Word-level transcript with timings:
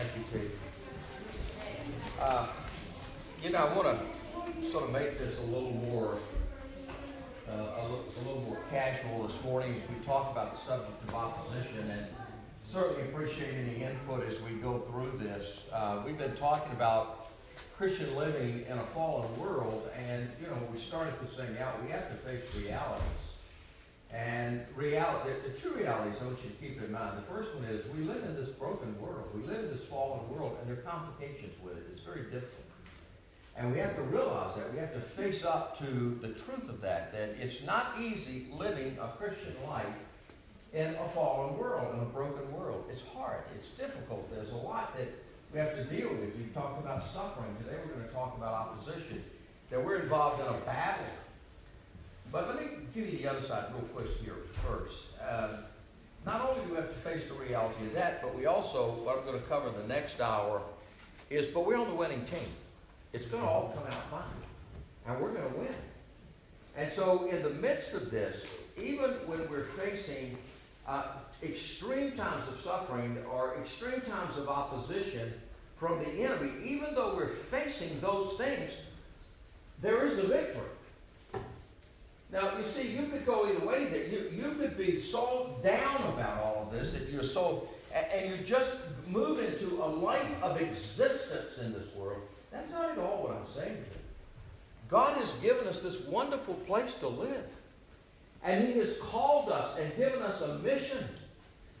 Thank 0.00 0.32
you, 0.32 0.40
T. 0.40 0.46
Uh, 2.18 2.46
you 3.42 3.50
know, 3.50 3.58
I 3.58 3.76
want 3.76 3.98
to 3.98 4.70
sort 4.70 4.84
of 4.84 4.92
make 4.92 5.18
this 5.18 5.38
a 5.40 5.42
little 5.42 5.72
more, 5.72 6.16
uh, 7.46 7.52
a, 7.52 7.82
little, 7.82 8.04
a 8.16 8.20
little 8.26 8.42
more 8.44 8.56
casual 8.70 9.26
this 9.26 9.36
morning 9.44 9.74
as 9.74 9.94
we 9.94 10.02
talk 10.06 10.32
about 10.32 10.54
the 10.54 10.58
subject 10.58 11.06
of 11.06 11.14
opposition, 11.14 11.90
and 11.90 12.06
certainly 12.64 13.02
appreciate 13.10 13.52
any 13.52 13.82
input 13.82 14.26
as 14.26 14.40
we 14.40 14.52
go 14.52 14.78
through 14.90 15.18
this. 15.18 15.58
Uh, 15.70 16.00
we've 16.06 16.16
been 16.16 16.36
talking 16.36 16.72
about 16.72 17.28
Christian 17.76 18.16
living 18.16 18.64
in 18.70 18.78
a 18.78 18.86
fallen 18.94 19.38
world, 19.38 19.90
and 20.08 20.30
you 20.40 20.46
know, 20.46 20.54
when 20.54 20.72
we 20.72 20.80
started 20.80 21.12
this 21.22 21.36
thing 21.36 21.58
out, 21.58 21.84
we 21.84 21.90
have 21.90 22.08
to 22.08 22.16
face 22.26 22.40
realities. 22.56 23.29
And 24.12 24.64
reality, 24.74 25.30
the, 25.44 25.50
true 25.60 25.72
realities 25.72 26.16
I 26.20 26.24
want 26.24 26.38
you 26.42 26.50
to 26.50 26.56
keep 26.56 26.82
in 26.82 26.90
mind. 26.90 27.16
The 27.18 27.32
first 27.32 27.54
one 27.54 27.64
is 27.64 27.86
we 27.94 28.02
live 28.02 28.24
in 28.24 28.34
this 28.34 28.48
broken 28.48 29.00
world. 29.00 29.28
We 29.34 29.46
live 29.46 29.64
in 29.64 29.70
this 29.70 29.86
fallen 29.86 30.28
world, 30.28 30.58
and 30.60 30.68
there 30.68 30.82
are 30.82 30.90
complications 30.90 31.54
with 31.62 31.76
it. 31.76 31.84
It's 31.92 32.02
very 32.02 32.24
difficult. 32.24 32.64
And 33.56 33.72
we 33.72 33.78
have 33.78 33.94
to 33.96 34.02
realize 34.02 34.56
that. 34.56 34.72
We 34.72 34.80
have 34.80 34.92
to 34.94 35.00
face 35.00 35.44
up 35.44 35.78
to 35.78 36.18
the 36.20 36.28
truth 36.28 36.68
of 36.68 36.80
that, 36.80 37.12
that 37.12 37.36
it's 37.40 37.62
not 37.62 37.94
easy 38.00 38.46
living 38.52 38.98
a 39.00 39.08
Christian 39.16 39.54
life 39.66 39.86
in 40.72 40.86
a 40.86 41.08
fallen 41.14 41.56
world, 41.56 41.94
in 41.94 42.00
a 42.00 42.06
broken 42.06 42.52
world. 42.52 42.84
It's 42.90 43.02
hard. 43.14 43.42
It's 43.56 43.68
difficult. 43.70 44.28
There's 44.34 44.52
a 44.52 44.56
lot 44.56 44.96
that 44.96 45.08
we 45.52 45.58
have 45.60 45.76
to 45.76 45.84
deal 45.84 46.08
with. 46.08 46.34
We 46.36 46.44
talked 46.54 46.82
about 46.82 47.04
suffering. 47.04 47.54
Today 47.58 47.76
we're 47.84 47.94
going 47.94 48.08
to 48.08 48.14
talk 48.14 48.36
about 48.36 48.54
opposition. 48.54 49.22
That 49.70 49.84
we're 49.84 50.00
involved 50.00 50.40
in 50.40 50.46
a 50.46 50.58
battle 50.64 51.06
but 52.32 52.46
let 52.46 52.60
me 52.60 52.68
give 52.94 53.08
you 53.08 53.18
the 53.18 53.28
other 53.28 53.42
side 53.42 53.64
real 53.74 53.82
quick 53.94 54.16
here 54.22 54.34
first. 54.66 55.02
Uh, 55.26 55.48
not 56.24 56.48
only 56.48 56.62
do 56.64 56.70
we 56.70 56.76
have 56.76 56.88
to 56.88 57.00
face 57.00 57.22
the 57.28 57.34
reality 57.34 57.86
of 57.86 57.94
that, 57.94 58.22
but 58.22 58.36
we 58.36 58.46
also, 58.46 58.92
what 59.04 59.18
I'm 59.18 59.24
going 59.24 59.40
to 59.40 59.48
cover 59.48 59.70
the 59.70 59.86
next 59.86 60.20
hour, 60.20 60.62
is 61.30 61.46
but 61.46 61.66
we're 61.66 61.78
on 61.78 61.88
the 61.88 61.94
winning 61.94 62.24
team. 62.24 62.48
It's 63.12 63.26
going 63.26 63.42
to 63.42 63.48
all 63.48 63.72
come 63.74 63.84
out 63.86 64.10
fine. 64.10 64.22
And 65.06 65.20
we're 65.20 65.32
going 65.32 65.50
to 65.50 65.58
win. 65.58 65.74
And 66.76 66.92
so, 66.92 67.28
in 67.28 67.42
the 67.42 67.50
midst 67.50 67.94
of 67.94 68.10
this, 68.10 68.44
even 68.80 69.10
when 69.26 69.48
we're 69.50 69.66
facing 69.76 70.36
uh, 70.86 71.04
extreme 71.42 72.12
times 72.12 72.46
of 72.48 72.60
suffering 72.62 73.18
or 73.30 73.56
extreme 73.60 74.00
times 74.02 74.36
of 74.36 74.48
opposition 74.48 75.32
from 75.78 75.98
the 75.98 76.08
enemy, 76.22 76.52
even 76.64 76.94
though 76.94 77.16
we're 77.16 77.34
facing 77.50 77.98
those 78.00 78.36
things, 78.36 78.70
there 79.80 80.04
is 80.04 80.18
a 80.18 80.22
victory. 80.22 80.62
Now, 82.32 82.56
you 82.58 82.66
see, 82.66 82.88
you 82.88 83.06
could 83.06 83.26
go 83.26 83.48
either 83.48 83.66
way. 83.66 83.86
That 83.86 84.08
you, 84.08 84.30
you 84.32 84.52
could 84.52 84.76
be 84.76 85.00
so 85.00 85.56
down 85.62 86.02
about 86.14 86.38
all 86.40 86.62
of 86.66 86.72
this 86.72 86.92
that 86.92 87.08
you're 87.10 87.22
so, 87.22 87.68
and 87.92 88.30
you 88.30 88.36
just 88.44 88.76
move 89.08 89.40
into 89.40 89.82
a 89.82 89.86
life 89.86 90.42
of 90.42 90.60
existence 90.60 91.58
in 91.58 91.72
this 91.72 91.92
world. 91.94 92.22
That's 92.52 92.70
not 92.70 92.90
at 92.90 92.98
all 92.98 93.22
what 93.22 93.32
I'm 93.32 93.46
saying 93.46 93.74
to 93.74 93.80
you. 93.80 94.00
God 94.88 95.16
has 95.18 95.32
given 95.34 95.66
us 95.66 95.80
this 95.80 96.00
wonderful 96.02 96.54
place 96.54 96.94
to 97.00 97.08
live. 97.08 97.46
And 98.42 98.66
He 98.66 98.78
has 98.78 98.96
called 98.98 99.50
us 99.50 99.76
and 99.78 99.94
given 99.96 100.22
us 100.22 100.40
a 100.40 100.58
mission 100.58 101.04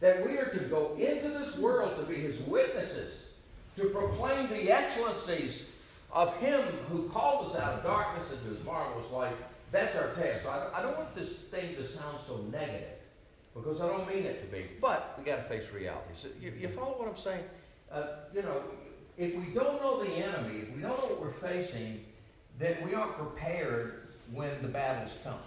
that 0.00 0.24
we 0.26 0.36
are 0.38 0.48
to 0.48 0.60
go 0.64 0.96
into 0.98 1.28
this 1.28 1.56
world 1.56 1.96
to 1.96 2.02
be 2.02 2.20
His 2.20 2.40
witnesses, 2.42 3.26
to 3.76 3.86
proclaim 3.86 4.48
the 4.48 4.70
excellencies 4.70 5.66
of 6.12 6.36
Him 6.38 6.62
who 6.90 7.08
called 7.08 7.50
us 7.50 7.56
out 7.56 7.74
of 7.74 7.82
darkness 7.84 8.32
into 8.32 8.54
His 8.54 8.64
marvelous 8.64 9.10
light 9.12 9.36
that's 9.72 9.96
our 9.96 10.12
task. 10.14 10.42
So 10.42 10.50
I, 10.50 10.78
I 10.78 10.82
don't 10.82 10.96
want 10.96 11.14
this 11.14 11.32
thing 11.32 11.76
to 11.76 11.86
sound 11.86 12.18
so 12.26 12.38
negative 12.50 12.98
because 13.54 13.80
I 13.80 13.88
don't 13.88 14.08
mean 14.08 14.24
it 14.24 14.40
to 14.42 14.56
be. 14.56 14.66
But 14.80 15.14
we 15.18 15.24
got 15.24 15.36
to 15.36 15.42
face 15.42 15.64
realities. 15.72 16.26
You, 16.40 16.52
you, 16.58 16.68
follow 16.68 16.98
what 16.98 17.08
I'm 17.08 17.16
saying? 17.16 17.44
Uh, 17.90 18.06
you 18.34 18.42
know, 18.42 18.62
if 19.16 19.34
we 19.34 19.52
don't 19.52 19.80
know 19.82 20.02
the 20.02 20.10
enemy, 20.10 20.60
if 20.60 20.74
we 20.74 20.82
don't 20.82 20.98
know 20.98 21.14
what 21.14 21.20
we're 21.20 21.48
facing, 21.48 22.04
then 22.58 22.76
we 22.84 22.94
aren't 22.94 23.16
prepared 23.16 24.08
when 24.32 24.62
the 24.62 24.68
battles 24.68 25.16
come. 25.24 25.38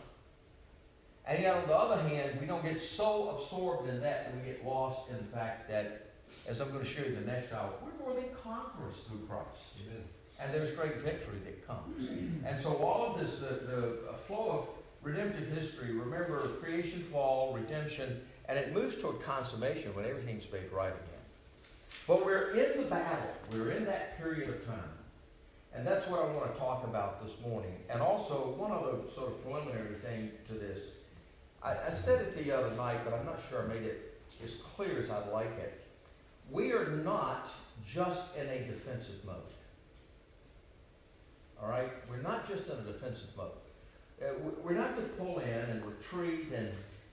And 1.26 1.42
yet, 1.42 1.56
on 1.56 1.68
the 1.68 1.76
other 1.76 2.02
hand, 2.02 2.38
we 2.42 2.46
don't 2.46 2.64
get 2.64 2.82
so 2.82 3.38
absorbed 3.38 3.88
in 3.88 4.02
that 4.02 4.26
that 4.26 4.36
we 4.36 4.52
get 4.52 4.66
lost 4.66 5.10
in 5.10 5.18
the 5.18 5.24
fact 5.24 5.70
that, 5.70 6.12
as 6.48 6.60
I'm 6.60 6.70
going 6.72 6.84
to 6.84 6.90
show 6.90 7.02
you 7.02 7.16
in 7.16 7.26
the 7.26 7.32
next 7.32 7.54
hour, 7.54 7.72
we're 7.82 8.06
more 8.06 8.14
than 8.14 8.30
conquerors 8.44 8.98
through 9.08 9.26
Christ. 9.26 9.80
Amen 9.88 10.04
and 10.44 10.54
there's 10.54 10.72
great 10.72 10.98
victory 10.98 11.40
that 11.46 11.66
comes. 11.66 12.10
And 12.46 12.62
so 12.62 12.76
all 12.76 13.14
of 13.14 13.20
this, 13.20 13.40
the, 13.40 13.56
the 13.66 14.14
flow 14.28 14.50
of 14.50 14.68
redemptive 15.02 15.48
history, 15.48 15.92
remember 15.94 16.40
creation, 16.62 17.06
fall, 17.12 17.54
redemption, 17.54 18.22
and 18.50 18.60
it 18.60 18.74
moves 18.74 18.96
toward 18.96 19.22
consummation 19.22 19.96
when 19.96 20.06
everything's 20.06 20.52
made 20.52 20.72
right 20.72 20.90
again. 20.90 21.24
But 22.08 22.26
we're 22.26 22.52
in 22.52 22.82
the 22.82 22.88
battle. 22.88 23.30
We're 23.52 23.72
in 23.72 23.86
that 23.86 24.18
period 24.18 24.50
of 24.50 24.66
time. 24.66 24.78
And 25.74 25.88
that's 25.88 26.08
what 26.08 26.20
I 26.22 26.26
want 26.26 26.54
to 26.54 26.60
talk 26.60 26.84
about 26.84 27.26
this 27.26 27.34
morning. 27.46 27.76
And 27.90 28.02
also, 28.02 28.54
one 28.58 28.72
other 28.72 28.98
sort 29.16 29.30
of 29.30 29.44
preliminary 29.44 29.96
thing 29.96 30.32
to 30.48 30.54
this. 30.54 30.80
I, 31.64 31.76
I 31.88 31.92
said 31.92 32.22
it 32.22 32.44
the 32.44 32.52
other 32.52 32.76
night, 32.76 33.00
but 33.06 33.14
I'm 33.14 33.26
not 33.26 33.40
sure 33.50 33.64
I 33.64 33.68
made 33.68 33.84
it 33.84 34.20
as 34.44 34.52
clear 34.76 35.00
as 35.00 35.10
I'd 35.10 35.32
like 35.32 35.58
it. 35.58 35.82
We 36.52 36.74
are 36.74 36.90
not 36.90 37.50
just 37.88 38.36
in 38.36 38.48
a 38.48 38.60
defensive 38.68 39.24
mode. 39.26 39.38
All 41.64 41.70
right? 41.70 41.90
We're 42.10 42.22
not 42.22 42.48
just 42.48 42.66
in 42.68 42.74
a 42.74 42.82
defensive 42.82 43.30
mode. 43.38 43.52
Uh, 44.22 44.34
we're 44.64 44.74
not 44.74 44.96
to 44.96 45.02
pull 45.02 45.40
in 45.40 45.50
and 45.50 45.84
retreat 45.86 46.52
and, 46.54 46.70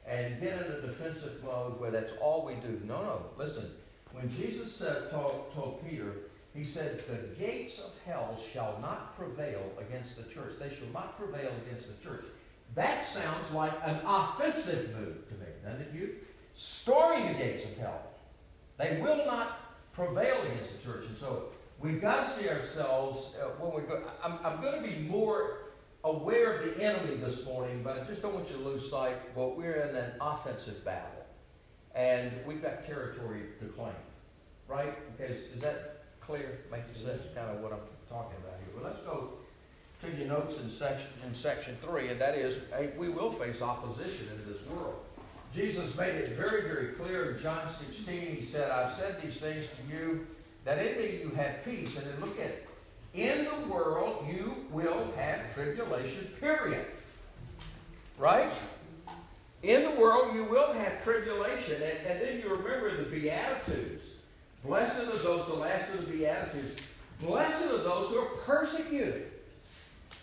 and 0.06 0.41
get 0.41 0.55
in 0.55 0.72
a 0.72 0.81
defensive 0.81 1.43
mode 1.44 1.81
where 1.81 1.91
that's 1.91 2.12
all 2.21 2.44
we 2.44 2.55
do. 2.55 2.81
No, 2.84 3.03
no. 3.03 3.22
Listen, 3.37 3.71
when 4.12 4.31
Jesus 4.31 4.75
said, 4.75 5.11
told, 5.11 5.53
told 5.55 5.88
Peter, 5.88 6.15
he 6.55 6.65
said, 6.65 7.03
The 7.06 7.43
gates 7.43 7.78
of 7.78 7.93
hell 8.05 8.38
shall 8.53 8.78
not 8.81 9.16
prevail 9.16 9.62
against 9.78 10.16
the 10.16 10.25
church. 10.25 10.55
They 10.59 10.69
shall 10.69 10.93
not 10.93 11.19
prevail 11.19 11.50
against 11.67 11.88
the 11.88 12.09
church. 12.09 12.25
That 12.75 13.05
sounds 13.05 13.50
like 13.53 13.72
an 13.84 14.00
offensive 14.05 14.94
move 14.97 15.28
to 15.28 15.34
me, 15.34 15.47
doesn't 15.65 15.82
it, 15.82 15.91
you? 15.94 16.15
Storming 16.55 17.32
the 17.32 17.38
gates 17.38 17.65
of 17.65 17.77
hell. 17.78 18.03
They 18.78 19.00
will 19.00 19.25
not 19.27 19.93
prevail 19.93 20.43
against 20.43 20.72
the 20.72 20.84
church. 20.84 21.06
And 21.06 21.17
so 21.17 21.47
we've 21.80 22.00
got 22.00 22.26
to 22.26 22.41
see 22.41 22.48
ourselves 22.48 23.34
uh, 23.41 23.46
when 23.58 23.82
we 23.82 23.88
go. 23.88 24.02
I'm, 24.22 24.38
I'm 24.44 24.60
going 24.60 24.82
to 24.82 24.88
be 24.88 24.98
more 25.08 25.58
aware 26.04 26.58
of 26.58 26.64
the 26.64 26.82
enemy 26.82 27.16
this 27.16 27.44
morning, 27.44 27.82
but 27.82 27.98
I 27.98 28.04
just 28.04 28.22
don't 28.22 28.34
want 28.34 28.50
you 28.50 28.56
to 28.56 28.62
lose 28.62 28.88
sight. 28.91 29.34
But 29.34 29.56
we're 29.56 29.76
in 29.76 29.96
an 29.96 30.12
offensive 30.20 30.84
battle, 30.84 31.24
and 31.94 32.32
we've 32.46 32.62
got 32.62 32.86
territory 32.86 33.42
to 33.60 33.66
claim, 33.66 33.92
right? 34.69 34.94
Okay, 35.14 35.32
is, 35.32 35.56
is 35.56 35.62
that 35.62 36.04
clear? 36.20 36.60
Makes 36.70 37.00
sense, 37.00 37.22
kind 37.34 37.50
of 37.50 37.62
what 37.62 37.72
I'm 37.72 37.80
talking 38.08 38.36
about 38.42 38.58
here. 38.60 38.80
Well, 38.80 38.90
let's 38.90 39.02
go 39.02 39.30
to 40.02 40.16
your 40.16 40.28
notes 40.28 40.58
in 40.58 40.70
section 40.70 41.08
in 41.26 41.34
section 41.34 41.76
three, 41.80 42.08
and 42.08 42.20
that 42.20 42.34
is, 42.34 42.58
hey, 42.76 42.90
we 42.96 43.08
will 43.08 43.32
face 43.32 43.60
opposition 43.62 44.28
in 44.34 44.52
this 44.52 44.62
world. 44.69 44.96
Jesus 45.52 45.94
made 45.96 46.14
it 46.14 46.28
very, 46.28 46.62
very 46.62 46.92
clear 46.92 47.32
in 47.32 47.42
John 47.42 47.69
16. 47.69 48.36
He 48.36 48.44
said, 48.44 48.70
"I've 48.70 48.96
said 48.96 49.20
these 49.20 49.36
things 49.36 49.66
to 49.66 49.96
you." 49.96 50.26
That 50.70 50.86
in 50.86 50.98
me 50.98 51.20
you 51.20 51.31
have 51.31 51.64
peace. 51.64 51.97
And 51.97 52.06
then 52.06 52.20
look 52.20 52.38
at 52.38 52.47
it. 52.47 52.69
In 53.12 53.44
the 53.44 53.69
world 53.69 54.25
you 54.31 54.54
will 54.70 55.10
have 55.16 55.53
tribulation, 55.53 56.31
period. 56.38 56.86
Right? 58.19 58.53
In 59.64 59.82
the 59.82 59.91
world 59.91 60.32
you 60.34 60.44
will 60.44 60.72
have 60.72 61.03
tribulation. 61.03 61.82
And, 61.82 62.06
and 62.06 62.20
then 62.20 62.38
you 62.38 62.54
remember 62.54 62.97
the 62.97 63.10
Beatitudes. 63.10 64.04
Blessed 64.64 65.00
are 65.00 65.19
those, 65.19 65.47
the 65.48 65.54
last 65.54 65.92
of 65.92 66.06
the 66.06 66.12
Beatitudes. 66.12 66.81
Blessed 67.20 67.64
are 67.64 67.78
those 67.78 68.06
who 68.06 68.19
are 68.19 68.37
persecuted. 68.47 69.32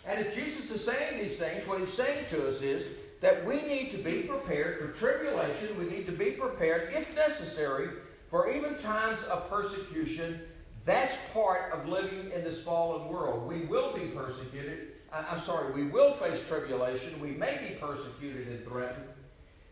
And 0.06 0.24
if 0.24 0.34
Jesus 0.34 0.70
is 0.70 0.82
saying 0.82 1.22
these 1.22 1.38
things, 1.38 1.66
what 1.66 1.80
he's 1.80 1.92
saying 1.92 2.24
to 2.30 2.48
us 2.48 2.62
is 2.62 2.86
that 3.20 3.44
we 3.44 3.60
need 3.62 3.90
to 3.90 3.98
be 3.98 4.22
prepared 4.22 4.78
for 4.78 4.88
tribulation. 4.98 5.78
We 5.78 5.84
need 5.84 6.06
to 6.06 6.12
be 6.12 6.30
prepared, 6.30 6.94
if 6.94 7.14
necessary, 7.14 7.90
for 8.30 8.50
even 8.50 8.76
times 8.76 9.22
of 9.24 9.48
persecution, 9.48 10.40
that's 10.84 11.14
part 11.32 11.72
of 11.72 11.88
living 11.88 12.30
in 12.34 12.44
this 12.44 12.60
fallen 12.62 13.08
world. 13.08 13.48
We 13.48 13.66
will 13.66 13.94
be 13.94 14.06
persecuted. 14.06 14.88
I'm 15.12 15.42
sorry, 15.42 15.72
we 15.72 15.84
will 15.90 16.12
face 16.14 16.40
tribulation. 16.48 17.18
We 17.20 17.30
may 17.30 17.58
be 17.66 17.74
persecuted 17.76 18.48
and 18.48 18.64
threatened. 18.64 19.08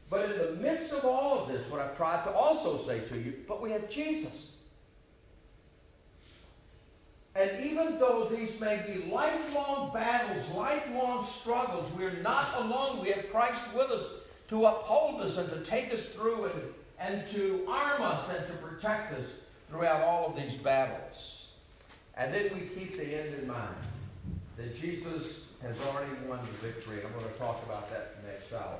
But 0.08 0.30
in 0.30 0.38
the 0.38 0.52
midst 0.62 0.92
of 0.92 1.04
all 1.04 1.40
of 1.40 1.48
this, 1.48 1.68
what 1.70 1.80
I've 1.80 1.96
tried 1.96 2.24
to 2.24 2.30
also 2.30 2.84
say 2.86 3.00
to 3.00 3.18
you, 3.18 3.34
but 3.46 3.60
we 3.60 3.70
have 3.72 3.90
Jesus. 3.90 4.48
And 7.34 7.62
even 7.62 7.98
though 7.98 8.24
these 8.24 8.58
may 8.58 8.78
be 8.78 9.10
lifelong 9.10 9.92
battles, 9.92 10.48
lifelong 10.52 11.26
struggles, 11.26 11.90
we're 11.92 12.22
not 12.22 12.62
alone. 12.62 13.02
We 13.02 13.10
have 13.10 13.30
Christ 13.30 13.60
with 13.74 13.90
us 13.90 14.06
to 14.48 14.64
uphold 14.64 15.20
us 15.20 15.36
and 15.36 15.50
to 15.50 15.58
take 15.58 15.92
us 15.92 16.06
through 16.08 16.46
and 16.46 16.62
and 16.98 17.26
to 17.28 17.64
arm 17.68 18.02
us 18.02 18.28
and 18.30 18.46
to 18.46 18.52
protect 18.54 19.12
us 19.14 19.26
throughout 19.68 20.02
all 20.02 20.26
of 20.26 20.36
these 20.36 20.54
battles. 20.54 21.48
And 22.16 22.32
then 22.32 22.50
we 22.54 22.62
keep 22.62 22.96
the 22.96 23.04
end 23.04 23.34
in 23.34 23.46
mind 23.46 23.76
that 24.56 24.78
Jesus 24.80 25.46
has 25.62 25.76
already 25.86 26.12
won 26.26 26.38
the 26.40 26.66
victory. 26.66 26.98
I'm 27.04 27.12
going 27.12 27.30
to 27.30 27.38
talk 27.38 27.62
about 27.64 27.90
that 27.90 28.16
next 28.24 28.52
hour. 28.52 28.78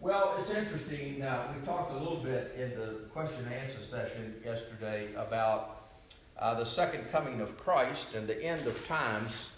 Well, 0.00 0.36
it's 0.38 0.50
interesting. 0.50 1.22
Uh, 1.22 1.52
we 1.58 1.64
talked 1.64 1.92
a 1.92 1.96
little 1.96 2.16
bit 2.16 2.54
in 2.58 2.70
the 2.70 2.98
question 3.12 3.44
and 3.44 3.54
answer 3.54 3.80
session 3.80 4.34
yesterday 4.44 5.08
about 5.16 5.82
uh, 6.38 6.54
the 6.54 6.64
second 6.64 7.10
coming 7.10 7.40
of 7.40 7.56
Christ 7.56 8.14
and 8.14 8.26
the 8.26 8.42
end 8.42 8.66
of 8.66 8.86
times. 8.86 9.48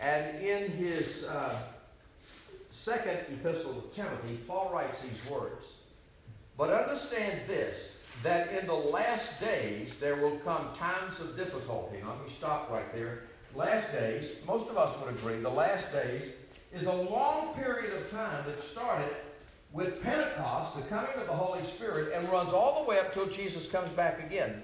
And 0.00 0.42
in 0.42 0.70
his 0.72 1.24
uh, 1.24 1.58
second 2.72 3.18
epistle 3.32 3.74
to 3.74 3.94
Timothy, 3.94 4.40
Paul 4.48 4.70
writes 4.72 5.02
these 5.02 5.30
words 5.30 5.66
But 6.62 6.72
understand 6.74 7.40
this, 7.48 7.96
that 8.22 8.52
in 8.52 8.68
the 8.68 8.72
last 8.72 9.40
days 9.40 9.96
there 9.98 10.14
will 10.14 10.36
come 10.44 10.68
times 10.76 11.18
of 11.18 11.36
difficulty. 11.36 11.96
Now, 12.00 12.10
let 12.10 12.24
me 12.24 12.30
stop 12.30 12.70
right 12.70 12.94
there. 12.94 13.24
Last 13.56 13.90
days, 13.90 14.30
most 14.46 14.68
of 14.68 14.78
us 14.78 14.96
would 15.00 15.12
agree, 15.12 15.40
the 15.40 15.48
last 15.48 15.90
days 15.90 16.22
is 16.72 16.86
a 16.86 16.92
long 16.92 17.52
period 17.54 17.92
of 17.94 18.08
time 18.12 18.44
that 18.46 18.62
started 18.62 19.10
with 19.72 20.00
Pentecost, 20.04 20.76
the 20.76 20.82
coming 20.82 21.10
of 21.16 21.26
the 21.26 21.32
Holy 21.32 21.66
Spirit, 21.66 22.12
and 22.14 22.28
runs 22.28 22.52
all 22.52 22.84
the 22.84 22.88
way 22.88 23.00
up 23.00 23.12
till 23.12 23.26
Jesus 23.26 23.66
comes 23.66 23.88
back 23.94 24.24
again. 24.24 24.62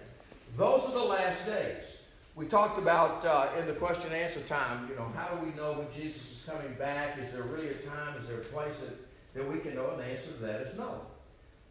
Those 0.56 0.84
are 0.84 0.92
the 0.92 1.02
last 1.02 1.46
days. 1.46 1.82
We 2.36 2.46
talked 2.46 2.78
about 2.78 3.24
uh, 3.24 3.48
in 3.58 3.66
the 3.66 3.72
question 3.72 4.12
and 4.12 4.14
answer 4.14 4.38
time, 4.42 4.86
you 4.88 4.94
know, 4.94 5.10
how 5.16 5.34
do 5.34 5.44
we 5.44 5.52
know 5.56 5.72
when 5.72 5.88
Jesus 5.92 6.22
is 6.22 6.44
coming 6.46 6.74
back? 6.74 7.18
Is 7.18 7.32
there 7.32 7.42
really 7.42 7.70
a 7.70 7.74
time? 7.74 8.14
Is 8.22 8.28
there 8.28 8.38
a 8.38 8.44
place 8.44 8.78
that, 8.82 8.94
that 9.34 9.52
we 9.52 9.58
can 9.58 9.74
know? 9.74 9.90
And 9.90 9.98
the 9.98 10.04
answer 10.04 10.30
to 10.30 10.42
that 10.42 10.60
is 10.60 10.78
no. 10.78 11.00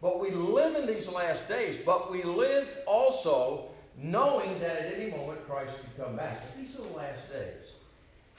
But 0.07 0.21
we 0.21 0.31
live 0.31 0.75
in 0.77 0.87
these 0.87 1.09
last 1.09 1.49
days, 1.49 1.75
but 1.85 2.09
we 2.09 2.23
live 2.23 2.69
also 2.85 3.65
knowing 3.97 4.57
that 4.61 4.85
at 4.85 4.93
any 4.93 5.11
moment 5.11 5.45
Christ 5.45 5.73
could 5.81 6.01
come 6.01 6.15
back. 6.15 6.55
These 6.55 6.75
are 6.75 6.83
the 6.83 6.95
last 6.95 7.29
days. 7.29 7.73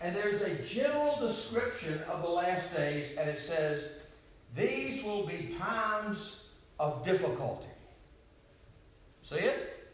And 0.01 0.17
there's 0.17 0.41
a 0.41 0.55
general 0.65 1.21
description 1.21 2.01
of 2.05 2.23
the 2.23 2.29
last 2.31 2.75
days, 2.75 3.15
and 3.19 3.29
it 3.29 3.39
says, 3.39 3.85
These 4.57 5.05
will 5.05 5.27
be 5.27 5.57
times 5.59 6.37
of 6.81 7.05
difficulty. 7.05 7.69
See 9.23 9.37
it? 9.37 9.91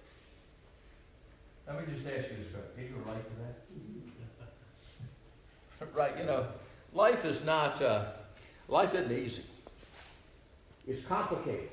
Let 1.67 1.81
me 1.81 1.93
just 1.93 2.07
ask 2.07 2.31
you 2.31 2.37
this 2.37 2.53
question. 2.53 2.71
Can 2.77 2.85
you 2.85 3.03
relate 3.05 3.25
to 3.25 3.37
that? 5.81 5.93
right, 5.93 6.17
you 6.21 6.25
know, 6.25 6.47
life 6.93 7.25
is 7.25 7.43
not, 7.43 7.83
uh, 7.83 8.05
life 8.69 8.95
isn't 8.95 9.11
easy. 9.11 9.43
It's 10.87 11.03
complicated. 11.03 11.71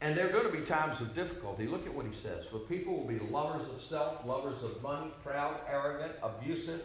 And 0.00 0.16
there 0.16 0.28
are 0.28 0.32
going 0.32 0.50
to 0.50 0.52
be 0.52 0.66
times 0.66 1.00
of 1.00 1.14
difficulty. 1.14 1.66
Look 1.66 1.86
at 1.86 1.94
what 1.94 2.06
he 2.06 2.12
says. 2.12 2.44
For 2.50 2.58
people 2.58 2.96
will 2.96 3.06
be 3.06 3.20
lovers 3.20 3.68
of 3.68 3.80
self, 3.80 4.26
lovers 4.26 4.62
of 4.64 4.82
money, 4.82 5.12
proud, 5.24 5.60
arrogant, 5.68 6.12
abusive. 6.22 6.82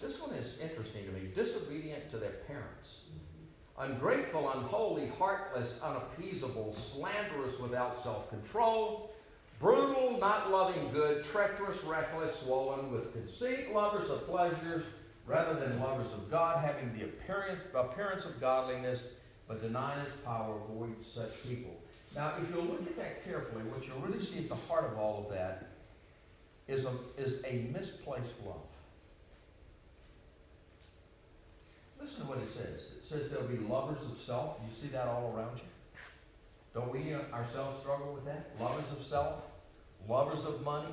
This 0.00 0.20
one 0.20 0.30
is 0.30 0.58
interesting 0.60 1.04
to 1.06 1.10
me. 1.12 1.28
Disobedient 1.34 2.10
to 2.12 2.18
their 2.18 2.36
parents. 2.46 3.00
Mm-hmm. 3.08 3.92
Ungrateful, 3.92 4.50
unholy, 4.52 5.10
heartless, 5.18 5.76
unappeasable, 5.82 6.74
slanderous, 6.74 7.58
without 7.58 8.02
self 8.02 8.28
control, 8.30 9.12
brutal, 9.58 10.18
not 10.20 10.50
loving 10.52 10.90
good, 10.92 11.24
treacherous, 11.24 11.82
reckless, 11.82 12.38
swollen 12.40 12.92
with 12.92 13.12
conceit, 13.12 13.72
lovers 13.72 14.08
of 14.10 14.26
pleasures 14.26 14.84
rather 15.32 15.58
than 15.58 15.80
lovers 15.80 16.12
of 16.12 16.30
God, 16.30 16.62
having 16.62 16.92
the 16.96 17.04
appearance, 17.04 17.60
appearance 17.74 18.26
of 18.26 18.38
godliness, 18.38 19.04
but 19.48 19.62
denying 19.62 20.00
its 20.00 20.14
power, 20.24 20.56
avoid 20.68 20.94
such 21.02 21.42
people. 21.42 21.74
Now, 22.14 22.34
if 22.40 22.54
you 22.54 22.60
look 22.60 22.82
at 22.82 22.96
that 22.98 23.24
carefully, 23.24 23.62
what 23.64 23.86
you'll 23.86 23.98
really 24.00 24.22
see 24.22 24.40
at 24.40 24.50
the 24.50 24.54
heart 24.54 24.84
of 24.84 24.98
all 24.98 25.24
of 25.26 25.34
that 25.34 25.68
is 26.68 26.84
a, 26.84 26.92
is 27.16 27.42
a 27.46 27.70
misplaced 27.72 28.34
love. 28.44 28.60
Listen 31.98 32.20
to 32.20 32.26
what 32.26 32.38
it 32.38 32.48
says. 32.52 32.92
It 32.98 33.08
says 33.08 33.30
there'll 33.30 33.46
be 33.46 33.56
lovers 33.56 34.02
of 34.02 34.20
self. 34.20 34.56
You 34.62 34.74
see 34.74 34.88
that 34.88 35.06
all 35.06 35.32
around 35.34 35.56
you? 35.56 35.64
Don't 36.74 36.92
we 36.92 37.14
uh, 37.14 37.20
ourselves 37.32 37.80
struggle 37.80 38.12
with 38.12 38.26
that? 38.26 38.50
Lovers 38.60 38.90
of 38.98 39.04
self, 39.04 39.42
lovers 40.06 40.44
of 40.44 40.62
money, 40.62 40.92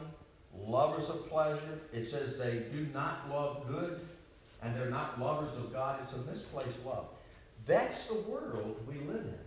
lovers 0.65 1.09
of 1.09 1.29
pleasure. 1.29 1.79
It 1.91 2.09
says 2.09 2.37
they 2.37 2.63
do 2.71 2.87
not 2.93 3.29
love 3.29 3.67
good 3.67 3.99
and 4.61 4.75
they're 4.75 4.89
not 4.89 5.19
lovers 5.19 5.55
of 5.55 5.71
God. 5.71 5.99
It's 6.03 6.13
a 6.13 6.17
misplaced 6.29 6.85
love. 6.85 7.05
That's 7.65 8.05
the 8.05 8.15
world 8.15 8.77
we 8.87 8.95
live 8.95 9.25
in. 9.25 9.39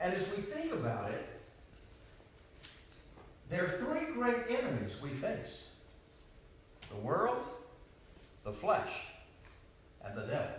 And 0.00 0.14
as 0.14 0.22
we 0.30 0.42
think 0.42 0.72
about 0.72 1.10
it, 1.10 1.26
there 3.48 3.64
are 3.64 3.68
three 3.68 4.12
great 4.12 4.48
enemies 4.48 4.92
we 5.02 5.10
face 5.10 5.62
the 6.90 6.96
world, 6.96 7.38
the 8.44 8.52
flesh, 8.52 8.90
and 10.04 10.16
the 10.16 10.22
devil. 10.22 10.54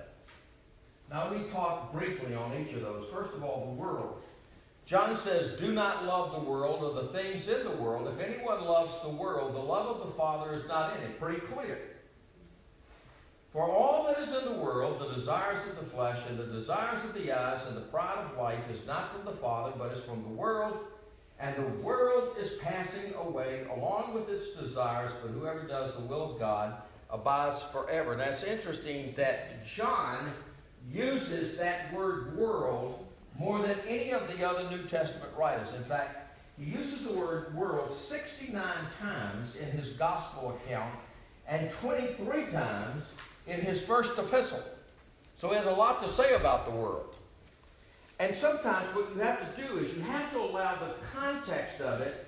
Now, 1.10 1.30
let 1.30 1.40
me 1.40 1.50
talk 1.50 1.94
briefly 1.94 2.36
on 2.36 2.52
each 2.60 2.74
of 2.74 2.82
those. 2.82 3.06
First 3.14 3.34
of 3.34 3.44
all, 3.44 3.66
the 3.66 3.82
world. 3.82 4.22
John 4.88 5.18
says, 5.18 5.60
Do 5.60 5.74
not 5.74 6.06
love 6.06 6.32
the 6.32 6.50
world 6.50 6.82
or 6.82 7.02
the 7.02 7.10
things 7.10 7.50
in 7.50 7.66
the 7.66 7.72
world. 7.72 8.08
If 8.08 8.26
anyone 8.26 8.64
loves 8.64 9.02
the 9.02 9.10
world, 9.10 9.54
the 9.54 9.60
love 9.60 9.98
of 9.98 10.08
the 10.08 10.14
Father 10.14 10.54
is 10.54 10.66
not 10.66 10.96
in 10.96 11.04
it. 11.04 11.20
Pretty 11.20 11.42
clear. 11.42 11.78
For 13.52 13.64
all 13.64 14.06
that 14.06 14.20
is 14.20 14.34
in 14.34 14.46
the 14.46 14.60
world, 14.60 15.02
the 15.02 15.14
desires 15.14 15.68
of 15.68 15.76
the 15.76 15.92
flesh 15.92 16.20
and 16.30 16.40
the 16.40 16.46
desires 16.46 17.04
of 17.04 17.14
the 17.14 17.34
eyes 17.34 17.68
and 17.68 17.76
the 17.76 17.82
pride 17.82 18.18
of 18.18 18.38
life 18.38 18.64
is 18.72 18.88
not 18.88 19.14
from 19.14 19.26
the 19.26 19.40
Father, 19.42 19.74
but 19.78 19.92
is 19.92 20.04
from 20.06 20.24
the 20.24 20.30
world. 20.30 20.78
And 21.38 21.56
the 21.58 21.70
world 21.84 22.38
is 22.40 22.54
passing 22.62 23.14
away 23.16 23.66
along 23.76 24.14
with 24.14 24.30
its 24.30 24.56
desires, 24.56 25.12
but 25.22 25.32
whoever 25.32 25.64
does 25.64 25.96
the 25.96 26.02
will 26.02 26.32
of 26.32 26.40
God 26.40 26.76
abides 27.10 27.62
forever. 27.74 28.16
Now 28.16 28.26
it's 28.26 28.44
interesting 28.44 29.14
that 29.18 29.66
John 29.66 30.32
uses 30.90 31.58
that 31.58 31.94
word 31.94 32.38
world 32.38 33.07
more 33.38 33.62
than 33.62 33.80
any 33.88 34.12
of 34.12 34.28
the 34.28 34.48
other 34.48 34.70
New 34.70 34.84
Testament 34.84 35.32
writers. 35.38 35.74
In 35.76 35.84
fact, 35.84 36.28
he 36.58 36.66
uses 36.66 37.04
the 37.04 37.14
word 37.14 37.54
world 37.56 37.92
69 37.92 38.64
times 39.00 39.56
in 39.56 39.70
his 39.72 39.90
gospel 39.92 40.58
account 40.66 40.94
and 41.48 41.72
23 41.82 42.46
times 42.48 43.04
in 43.46 43.62
his 43.62 43.82
first 43.82 44.18
epistle. 44.18 44.64
So 45.38 45.50
he 45.50 45.56
has 45.56 45.68
a 45.68 45.72
lot 45.72 46.02
to 46.02 46.10
say 46.10 46.34
about 46.34 46.66
the 46.66 46.72
world. 46.72 47.16
And 48.20 48.36
sometimes 48.36 48.94
what 48.96 49.14
you 49.14 49.22
have 49.22 49.56
to 49.56 49.62
do 49.62 49.78
is 49.78 49.96
you 49.96 50.02
have 50.02 50.32
to 50.32 50.40
allow 50.40 50.76
the 50.76 50.96
context 51.14 51.80
of 51.82 52.02
it 52.02 52.26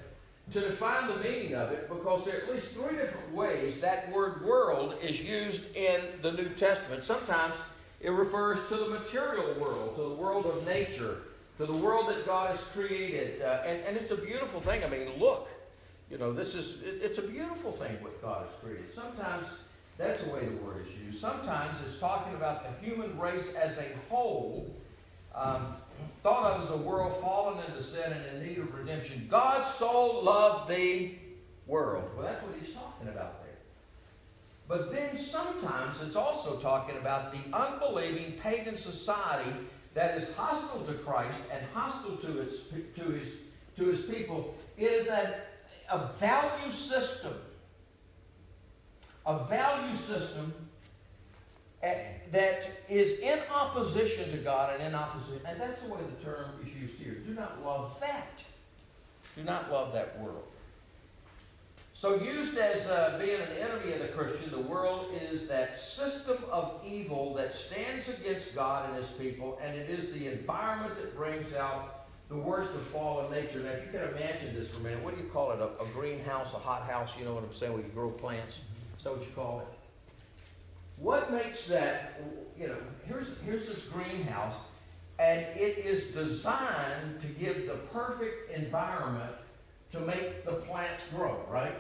to 0.53 0.61
define 0.61 1.07
the 1.07 1.15
meaning 1.17 1.55
of 1.55 1.71
it 1.71 1.89
because 1.89 2.25
there 2.25 2.37
are 2.37 2.41
at 2.43 2.53
least 2.53 2.69
three 2.69 2.95
different 2.95 3.33
ways 3.33 3.81
that 3.81 4.11
word 4.11 4.45
world 4.45 4.95
is 5.01 5.21
used 5.21 5.75
in 5.75 6.01
the 6.21 6.31
New 6.31 6.49
Testament. 6.49 7.03
Sometimes 7.03 7.55
it 8.01 8.09
refers 8.09 8.59
to 8.69 8.77
the 8.77 8.89
material 8.89 9.53
world, 9.59 9.95
to 9.95 10.01
the 10.03 10.15
world 10.15 10.45
of 10.45 10.65
nature, 10.65 11.17
to 11.57 11.65
the 11.65 11.73
world 11.73 12.09
that 12.09 12.25
God 12.25 12.51
has 12.55 12.65
created. 12.73 13.41
Uh, 13.41 13.61
and, 13.65 13.83
and 13.85 13.97
it's 13.97 14.11
a 14.11 14.15
beautiful 14.15 14.61
thing. 14.61 14.83
I 14.83 14.87
mean, 14.87 15.09
look, 15.19 15.49
you 16.09 16.17
know, 16.17 16.31
this 16.31 16.55
is, 16.55 16.81
it, 16.81 17.01
it's 17.03 17.17
a 17.17 17.21
beautiful 17.21 17.71
thing 17.73 17.97
what 18.01 18.21
God 18.21 18.45
has 18.45 18.55
created. 18.63 18.93
Sometimes 18.95 19.47
that's 19.97 20.23
the 20.23 20.29
way 20.29 20.45
the 20.45 20.55
word 20.63 20.85
is 20.87 21.05
used. 21.05 21.19
Sometimes 21.19 21.75
it's 21.85 21.99
talking 21.99 22.33
about 22.35 22.63
the 22.63 22.85
human 22.85 23.19
race 23.19 23.53
as 23.61 23.77
a 23.77 23.87
whole, 24.09 24.73
um, 25.35 25.75
thought 26.23 26.53
of 26.53 26.63
as 26.63 26.69
a 26.69 26.77
world 26.77 27.21
fallen 27.21 27.61
into 27.65 27.83
sin 27.83 28.13
and 28.13 28.25
in 28.37 28.47
need 28.47 28.57
of 28.59 28.73
redemption. 28.73 29.27
God 29.29 29.65
so 29.65 30.21
loved 30.21 30.69
the 30.69 31.15
world. 31.67 32.09
Well, 32.15 32.25
that's 32.25 32.41
what 32.41 32.55
he's 32.61 32.73
talking 32.73 33.09
about. 33.09 33.38
But 34.69 34.91
then 34.93 35.17
sometimes 35.17 36.01
it's 36.01 36.15
also 36.15 36.57
talking 36.59 36.95
about 36.95 37.33
the 37.33 37.39
unbelieving 37.53 38.39
pagan 38.41 38.77
society 38.77 39.51
that 39.95 40.17
is 40.17 40.33
hostile 40.35 40.85
to 40.85 40.93
Christ 40.93 41.39
and 41.51 41.61
hostile 41.73 42.15
to, 42.17 42.39
its, 42.39 42.61
to, 42.95 43.03
his, 43.11 43.27
to 43.75 43.85
his 43.85 44.01
people. 44.01 44.55
It 44.77 44.91
is 44.91 45.07
a, 45.07 45.41
a 45.91 46.11
value 46.19 46.71
system 46.71 47.33
a 49.29 49.43
value 49.45 49.95
system 49.95 50.53
eh, 51.83 52.01
that 52.31 52.67
is 52.89 53.19
in 53.19 53.39
opposition 53.53 54.31
to 54.31 54.37
God 54.37 54.73
and 54.73 54.83
in 54.83 54.95
opposition. 54.95 55.41
And 55.45 55.61
that's 55.61 55.81
the 55.81 55.87
way 55.87 55.99
the 56.17 56.25
term 56.25 56.51
is 56.61 56.73
used 56.73 56.95
here. 56.95 57.13
Do 57.13 57.33
not 57.33 57.63
love 57.63 57.99
that. 58.01 58.41
Do 59.35 59.43
not 59.43 59.71
love 59.71 59.93
that 59.93 60.19
world. 60.19 60.47
So, 61.99 62.15
used 62.15 62.57
as 62.57 62.87
uh, 62.87 63.17
being 63.19 63.41
an 63.41 63.57
enemy 63.57 63.91
of 63.91 63.99
the 63.99 64.07
Christian, 64.07 64.49
the 64.51 64.57
world 64.57 65.07
is 65.21 65.49
that 65.49 65.77
system 65.77 66.37
of 66.49 66.79
evil 66.87 67.33
that 67.33 67.53
stands 67.53 68.07
against 68.07 68.55
God 68.55 68.89
and 68.89 69.03
His 69.03 69.11
people, 69.17 69.59
and 69.61 69.77
it 69.77 69.89
is 69.89 70.09
the 70.13 70.27
environment 70.27 70.95
that 70.95 71.13
brings 71.13 71.53
out 71.53 72.05
the 72.29 72.37
worst 72.37 72.71
of 72.71 72.83
fallen 72.83 73.29
nature. 73.29 73.59
Now, 73.59 73.71
if 73.71 73.83
you 73.83 73.91
can 73.91 74.07
imagine 74.15 74.55
this 74.55 74.69
for 74.69 74.77
a 74.77 74.83
minute, 74.83 75.03
what 75.03 75.13
do 75.13 75.21
you 75.21 75.27
call 75.27 75.51
it? 75.51 75.59
A, 75.59 75.83
a 75.83 75.87
greenhouse, 75.87 76.53
a 76.53 76.57
hothouse, 76.57 77.09
you 77.19 77.25
know 77.25 77.33
what 77.33 77.43
I'm 77.43 77.53
saying, 77.53 77.73
where 77.73 77.81
you 77.81 77.89
grow 77.89 78.11
plants? 78.11 78.59
Is 78.97 79.03
that 79.03 79.11
what 79.11 79.19
you 79.19 79.33
call 79.35 79.59
it? 79.59 79.67
What 80.95 81.33
makes 81.33 81.67
that, 81.67 82.21
you 82.57 82.69
know, 82.69 82.77
here's, 83.07 83.37
here's 83.45 83.65
this 83.67 83.83
greenhouse, 83.83 84.55
and 85.19 85.41
it 85.41 85.79
is 85.79 86.13
designed 86.13 87.19
to 87.19 87.27
give 87.27 87.67
the 87.67 87.75
perfect 87.91 88.51
environment 88.55 89.35
to 89.91 89.99
make 89.99 90.45
the 90.45 90.53
plants 90.53 91.03
grow, 91.13 91.45
right? 91.51 91.73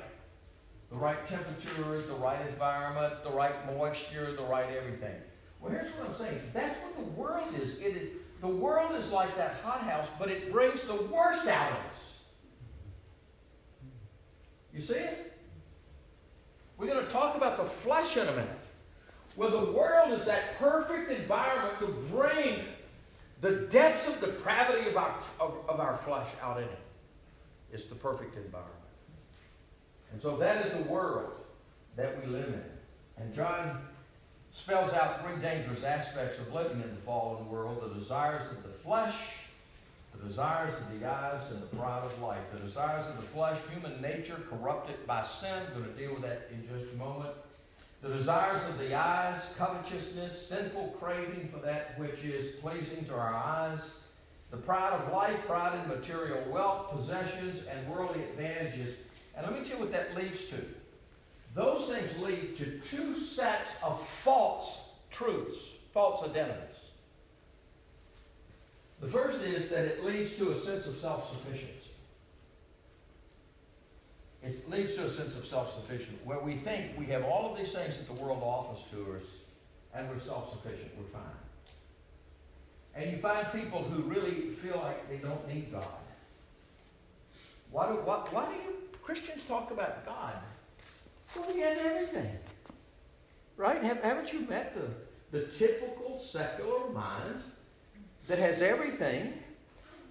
The 0.89 0.95
right 0.95 1.27
temperature, 1.27 2.01
the 2.07 2.13
right 2.15 2.41
environment, 2.47 3.23
the 3.23 3.29
right 3.29 3.77
moisture, 3.77 4.33
the 4.33 4.43
right 4.43 4.65
everything. 4.75 5.15
Well, 5.59 5.71
here's 5.71 5.91
what 5.91 6.09
I'm 6.09 6.15
saying. 6.15 6.41
That's 6.53 6.79
what 6.81 6.95
the 6.95 7.11
world 7.11 7.53
is. 7.61 7.79
It 7.79 7.95
is 7.95 8.09
the 8.41 8.47
world 8.47 8.95
is 8.95 9.11
like 9.11 9.35
that 9.35 9.57
hothouse, 9.63 10.07
but 10.17 10.29
it 10.29 10.51
brings 10.51 10.83
the 10.83 10.95
worst 10.95 11.47
out 11.47 11.71
of 11.71 11.77
us. 11.77 12.19
You 14.73 14.81
see 14.81 14.93
it? 14.93 15.37
We're 16.77 16.87
going 16.87 17.05
to 17.05 17.11
talk 17.11 17.35
about 17.35 17.57
the 17.57 17.65
flesh 17.65 18.15
in 18.15 18.27
a 18.27 18.31
minute. 18.31 18.49
Well, 19.35 19.51
the 19.51 19.71
world 19.71 20.13
is 20.13 20.25
that 20.25 20.57
perfect 20.57 21.11
environment 21.11 21.79
to 21.79 21.87
bring 22.09 22.61
the 23.41 23.67
depths 23.69 24.07
of 24.07 24.21
depravity 24.21 24.89
of 24.89 24.95
our, 24.95 25.15
of, 25.39 25.55
of 25.67 25.79
our 25.79 25.97
flesh 25.97 26.27
out 26.41 26.57
in 26.57 26.63
it. 26.63 26.79
It's 27.71 27.85
the 27.85 27.95
perfect 27.95 28.35
environment. 28.37 28.75
And 30.11 30.21
so 30.21 30.37
that 30.37 30.65
is 30.65 30.73
the 30.73 30.89
world 30.89 31.31
that 31.95 32.19
we 32.19 32.31
live 32.31 32.47
in. 32.47 33.23
And 33.23 33.33
John 33.33 33.81
spells 34.53 34.91
out 34.93 35.23
three 35.23 35.41
dangerous 35.41 35.83
aspects 35.83 36.39
of 36.39 36.53
living 36.53 36.81
in 36.81 36.89
the 36.89 37.01
fallen 37.01 37.47
world 37.49 37.81
the 37.81 37.99
desires 37.99 38.49
of 38.51 38.63
the 38.63 38.69
flesh, 38.69 39.15
the 40.15 40.27
desires 40.27 40.73
of 40.79 40.99
the 40.99 41.07
eyes, 41.07 41.51
and 41.51 41.61
the 41.61 41.75
pride 41.75 42.03
of 42.03 42.21
life. 42.21 42.41
The 42.53 42.59
desires 42.59 43.07
of 43.07 43.17
the 43.17 43.27
flesh, 43.27 43.57
human 43.71 44.01
nature 44.01 44.39
corrupted 44.49 45.05
by 45.05 45.23
sin. 45.23 45.53
I'm 45.67 45.81
going 45.81 45.93
to 45.93 45.99
deal 45.99 46.13
with 46.13 46.23
that 46.23 46.49
in 46.51 46.67
just 46.67 46.93
a 46.93 46.97
moment. 46.97 47.33
The 48.01 48.09
desires 48.09 48.61
of 48.69 48.77
the 48.79 48.95
eyes, 48.95 49.41
covetousness, 49.57 50.47
sinful 50.47 50.95
craving 50.99 51.49
for 51.53 51.59
that 51.59 51.99
which 51.99 52.23
is 52.23 52.55
pleasing 52.61 53.05
to 53.05 53.13
our 53.13 53.33
eyes. 53.33 53.97
The 54.51 54.57
pride 54.57 54.93
of 54.93 55.11
life, 55.11 55.37
pride 55.45 55.77
in 55.83 55.89
material 55.89 56.41
wealth, 56.49 56.91
possessions, 56.91 57.61
and 57.69 57.87
worldly 57.89 58.23
advantages. 58.23 58.95
And 59.39 59.49
let 59.49 59.61
me 59.61 59.67
tell 59.67 59.77
you 59.77 59.85
what 59.85 59.93
that 59.93 60.15
leads 60.15 60.45
to. 60.49 60.57
Those 61.55 61.85
things 61.85 62.17
lead 62.19 62.57
to 62.57 62.79
two 62.79 63.15
sets 63.15 63.71
of 63.81 64.05
false 64.07 64.81
truths, 65.11 65.57
false 65.93 66.23
identities. 66.23 66.65
The 68.99 69.07
first 69.07 69.41
is 69.43 69.69
that 69.69 69.85
it 69.85 70.03
leads 70.05 70.35
to 70.35 70.51
a 70.51 70.55
sense 70.55 70.87
of 70.87 70.97
self 70.97 71.29
sufficiency. 71.29 71.73
It 74.43 74.69
leads 74.69 74.95
to 74.95 75.05
a 75.05 75.09
sense 75.09 75.35
of 75.37 75.45
self 75.45 75.73
sufficiency 75.73 76.19
where 76.25 76.39
we 76.39 76.55
think 76.55 76.97
we 76.97 77.05
have 77.05 77.23
all 77.23 77.51
of 77.51 77.57
these 77.57 77.71
things 77.71 77.97
that 77.97 78.07
the 78.07 78.21
world 78.21 78.43
offers 78.43 78.83
to 78.91 79.15
us 79.15 79.23
and 79.93 80.09
we're 80.09 80.19
self 80.19 80.51
sufficient, 80.51 80.91
we're 80.97 81.05
fine. 81.05 81.23
And 82.93 83.11
you 83.11 83.19
find 83.19 83.47
people 83.53 83.83
who 83.83 84.03
really 84.03 84.49
feel 84.61 84.81
like 84.83 85.07
they 85.09 85.17
don't 85.17 85.47
need 85.47 85.71
God. 85.71 85.83
Why 87.71 87.87
do, 87.87 87.93
why, 87.93 88.27
why 88.31 88.45
do 88.45 88.53
you 88.53 88.88
Christians 89.09 89.43
talk 89.45 89.71
about 89.71 90.05
God? 90.05 90.35
Well, 91.35 91.51
we 91.51 91.61
have 91.61 91.79
everything. 91.79 92.29
Right? 93.57 93.81
Have, 93.81 94.03
haven't 94.03 94.31
you 94.31 94.41
met 94.41 94.75
the, 94.75 94.85
the 95.35 95.47
typical 95.47 96.19
secular 96.19 96.91
mind 96.91 97.41
that 98.27 98.37
has 98.37 98.61
everything, 98.61 99.33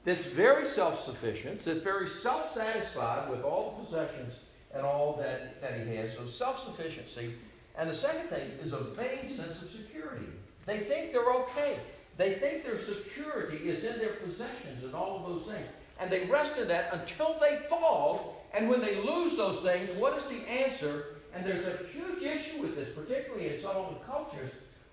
that's 0.05 0.25
very 0.25 0.67
self 0.67 1.05
sufficient, 1.05 1.65
that's 1.65 1.79
very 1.79 2.09
self 2.09 2.53
satisfied 2.53 3.31
with 3.31 3.43
all 3.43 3.77
the 3.79 3.85
possessions 3.85 4.41
and 4.75 4.85
all 4.85 5.17
that, 5.21 5.63
that 5.63 5.87
he 5.87 5.95
has? 5.95 6.17
So, 6.17 6.27
self 6.27 6.65
sufficiency. 6.65 7.35
And 7.77 7.89
the 7.89 7.95
second 7.95 8.29
thing 8.31 8.51
is 8.65 8.73
a 8.73 8.79
vain 8.81 9.33
sense 9.33 9.63
of 9.63 9.71
security. 9.71 10.27
They 10.67 10.79
think 10.81 11.13
they're 11.13 11.35
okay. 11.35 11.79
They 12.17 12.35
think 12.35 12.65
their 12.65 12.77
security 12.77 13.59
is 13.59 13.85
in 13.85 13.97
their 14.01 14.15
possessions 14.15 14.83
and 14.83 14.93
all 14.93 15.19
of 15.19 15.33
those 15.33 15.55
things. 15.55 15.69
And 16.01 16.11
they 16.11 16.25
rest 16.25 16.59
in 16.59 16.67
that 16.67 16.93
until 16.93 17.39
they 17.41 17.61
fall. 17.69 18.38
And 18.55 18.69
when 18.69 18.81
they 18.81 18.97
lose 18.97 19.37
those 19.37 19.61
things, 19.61 19.91
what 19.93 20.17
is 20.19 20.25
the 20.25 20.49
answer? 20.51 21.17
And 21.35 21.45
there's 21.45 21.67
a 21.67 21.87
huge 21.93 22.23
issue 22.23 22.63
with 22.63 22.77
this, 22.77 22.89
particularly 22.95 23.55
in 23.55 23.61
some 23.61 23.77
of 23.77 23.95
the 23.95 24.05
cultures, 24.11 24.51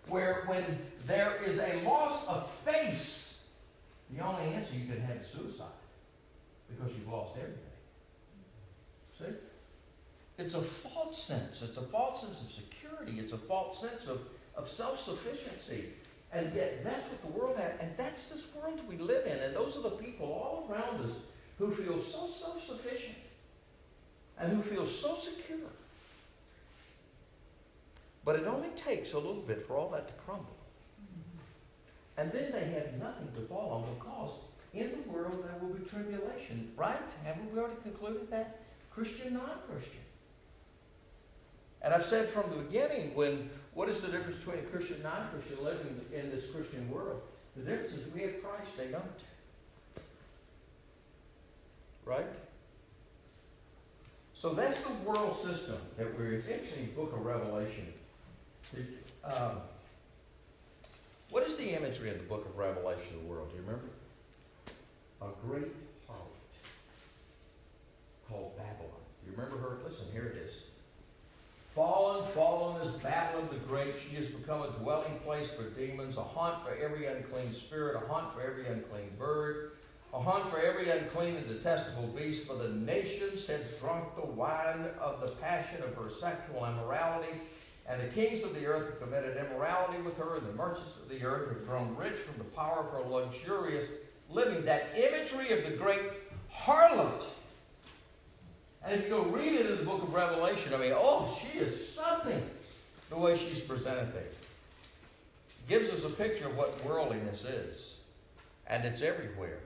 where 0.08 0.44
when 0.46 0.64
there 1.08 1.42
is 1.46 1.58
a 1.58 1.82
loss 1.84 2.28
of 2.28 2.50
face, 2.66 3.46
the 4.12 4.24
only 4.24 4.54
answer 4.54 4.74
you 4.76 4.86
can 4.86 5.02
have 5.02 5.18
is 5.18 5.28
suicide 5.28 5.68
because 6.70 6.94
you've 6.96 7.12
lost 7.12 7.36
everything. 7.38 7.62
See? 9.18 9.38
It's 10.38 10.54
a 10.54 10.62
false 10.62 11.24
sense. 11.24 11.62
It's 11.62 11.78
a 11.78 11.82
false 11.82 12.22
sense 12.22 12.42
of 12.42 12.52
security. 12.52 13.20
It's 13.20 13.32
a 13.32 13.38
false 13.38 13.80
sense 13.80 14.08
of, 14.08 14.20
of 14.56 14.68
self 14.68 15.02
sufficiency. 15.02 15.86
And 16.34 16.54
yet, 16.54 16.84
that's 16.84 17.10
what 17.10 17.22
the 17.22 17.40
world 17.40 17.58
has. 17.58 17.72
And 17.80 17.92
that's 17.96 18.28
this 18.28 18.42
world 18.54 18.82
we 18.90 18.98
live 18.98 19.26
in. 19.26 19.38
And 19.38 19.56
those 19.56 19.78
are 19.78 19.82
the 19.82 19.92
people 19.92 20.26
all 20.28 20.68
around 20.70 21.06
us 21.06 21.16
who 21.58 21.72
feel 21.72 22.04
so 22.04 22.28
self 22.28 22.66
sufficient 22.66 23.16
and 24.40 24.52
who 24.52 24.62
feel 24.62 24.86
so 24.86 25.16
secure. 25.16 25.58
But 28.24 28.38
it 28.38 28.48
only 28.48 28.70
takes 28.70 29.14
a 29.14 29.18
little 29.18 29.42
bit 29.42 29.62
for 29.62 29.78
all 29.78 29.90
that 29.90 30.08
to 30.08 30.14
crumble. 30.26 30.56
And 32.18 32.32
then 32.32 32.52
they 32.52 32.66
have 32.66 32.94
nothing 32.94 33.30
to 33.36 33.42
fall 33.42 33.72
on 33.72 33.96
because 33.96 34.32
in 34.74 34.92
the 34.92 35.12
world 35.12 35.44
there 35.44 35.56
will 35.62 35.76
be 35.76 35.86
tribulation. 35.86 36.72
Right? 36.76 36.98
Haven't 37.24 37.54
we 37.54 37.60
already 37.60 37.76
concluded 37.84 38.30
that? 38.32 38.62
Christian, 38.92 39.34
non 39.34 39.60
Christian. 39.70 40.00
And 41.82 41.94
I've 41.94 42.06
said 42.06 42.30
from 42.30 42.50
the 42.50 42.58
beginning, 42.58 43.14
when 43.14 43.50
what 43.76 43.90
is 43.90 44.02
the 44.02 44.08
difference 44.08 44.38
between 44.40 44.60
a 44.60 44.68
Christian 44.70 44.96
and 44.96 45.04
non-Christian 45.04 45.64
living 45.64 46.02
in 46.14 46.32
this 46.32 46.46
Christian 46.52 46.90
world? 46.90 47.22
The 47.56 47.64
difference 47.64 47.94
is 47.94 48.14
we 48.14 48.22
have 48.22 48.42
Christ, 48.42 48.78
they 48.78 48.88
don't. 48.88 49.04
Right? 52.06 52.26
So 54.46 54.54
that's 54.54 54.80
the 54.82 54.94
world 55.10 55.36
system 55.44 55.78
that 55.98 56.16
we're. 56.16 56.34
It's 56.34 56.48
interesting. 56.48 56.92
Book 56.96 57.14
of 57.14 57.26
Revelation. 57.26 57.92
Um, 59.24 59.58
what 61.32 61.42
is 61.48 61.56
the 61.56 61.72
imagery 61.72 62.12
in 62.12 62.18
the 62.20 62.26
Book 62.26 62.46
of 62.46 62.56
Revelation 62.56 63.16
of 63.16 63.24
the 63.24 63.28
world? 63.28 63.50
Do 63.50 63.56
you 63.56 63.64
remember? 63.64 63.88
A 65.24 65.30
great 65.48 65.74
harlot 66.08 66.30
called 68.30 68.56
Babylon. 68.56 69.02
Do 69.24 69.32
you 69.32 69.36
remember 69.36 69.58
her? 69.58 69.78
Listen, 69.84 70.06
here 70.14 70.26
it 70.26 70.38
is. 70.48 70.54
Fallen, 71.74 72.32
fallen 72.34 72.88
is 72.88 73.02
Babylon 73.02 73.50
the 73.52 73.58
Great. 73.68 73.96
She 74.08 74.16
has 74.18 74.28
become 74.28 74.62
a 74.62 74.70
dwelling 74.74 75.18
place 75.26 75.50
for 75.58 75.72
demons, 75.72 76.18
a 76.18 76.24
haunt 76.24 76.64
for 76.64 76.76
every 76.76 77.08
unclean 77.08 77.52
spirit, 77.56 77.96
a 77.96 78.08
haunt 78.08 78.36
for 78.36 78.42
every 78.44 78.68
unclean 78.68 79.10
bird, 79.18 79.72
a 80.16 80.20
haunt 80.20 80.50
for 80.50 80.62
every 80.62 80.90
unclean 80.90 81.36
and 81.36 81.48
detestable 81.48 82.08
beast. 82.08 82.48
For 82.48 82.56
the 82.56 82.70
nations 82.70 83.46
have 83.48 83.62
drunk 83.82 84.16
the 84.16 84.26
wine 84.26 84.88
of 85.00 85.20
the 85.20 85.28
passion 85.34 85.84
of 85.84 85.94
her 85.96 86.10
sexual 86.10 86.66
immorality, 86.66 87.42
and 87.88 88.02
the 88.02 88.08
kings 88.08 88.44
of 88.44 88.56
the 88.56 88.66
earth 88.66 88.86
have 88.86 89.02
committed 89.02 89.36
immorality 89.38 90.02
with 90.02 90.18
her, 90.18 90.38
and 90.38 90.48
the 90.48 90.54
merchants 90.54 90.96
of 91.04 91.10
the 91.10 91.24
earth 91.24 91.50
have 91.50 91.68
grown 91.68 91.96
rich 91.98 92.16
from 92.16 92.38
the 92.38 92.50
power 92.56 92.80
of 92.80 92.92
her 92.92 93.10
luxurious 93.12 93.90
living. 94.30 94.64
That 94.64 94.88
imagery 94.96 95.52
of 95.52 95.70
the 95.70 95.78
great 95.78 96.02
harlot 96.52 97.24
and 98.86 98.94
if 98.94 99.04
you 99.04 99.10
go 99.10 99.24
read 99.24 99.54
it 99.54 99.66
in 99.66 99.78
the 99.78 99.84
book 99.84 100.04
of 100.04 100.14
Revelation, 100.14 100.72
I 100.74 100.78
mean, 100.78 100.94
oh, 100.96 101.36
she 101.42 101.58
is 101.58 101.94
something 101.94 102.42
the 103.10 103.18
way 103.18 103.36
she's 103.36 103.60
presented 103.60 104.14
there. 104.14 104.24
Gives 105.68 105.90
us 105.90 106.04
a 106.04 106.16
picture 106.16 106.48
of 106.48 106.56
what 106.56 106.86
worldliness 106.86 107.44
is. 107.46 107.96
And 108.68 108.86
it's 108.86 109.02
everywhere. 109.02 109.58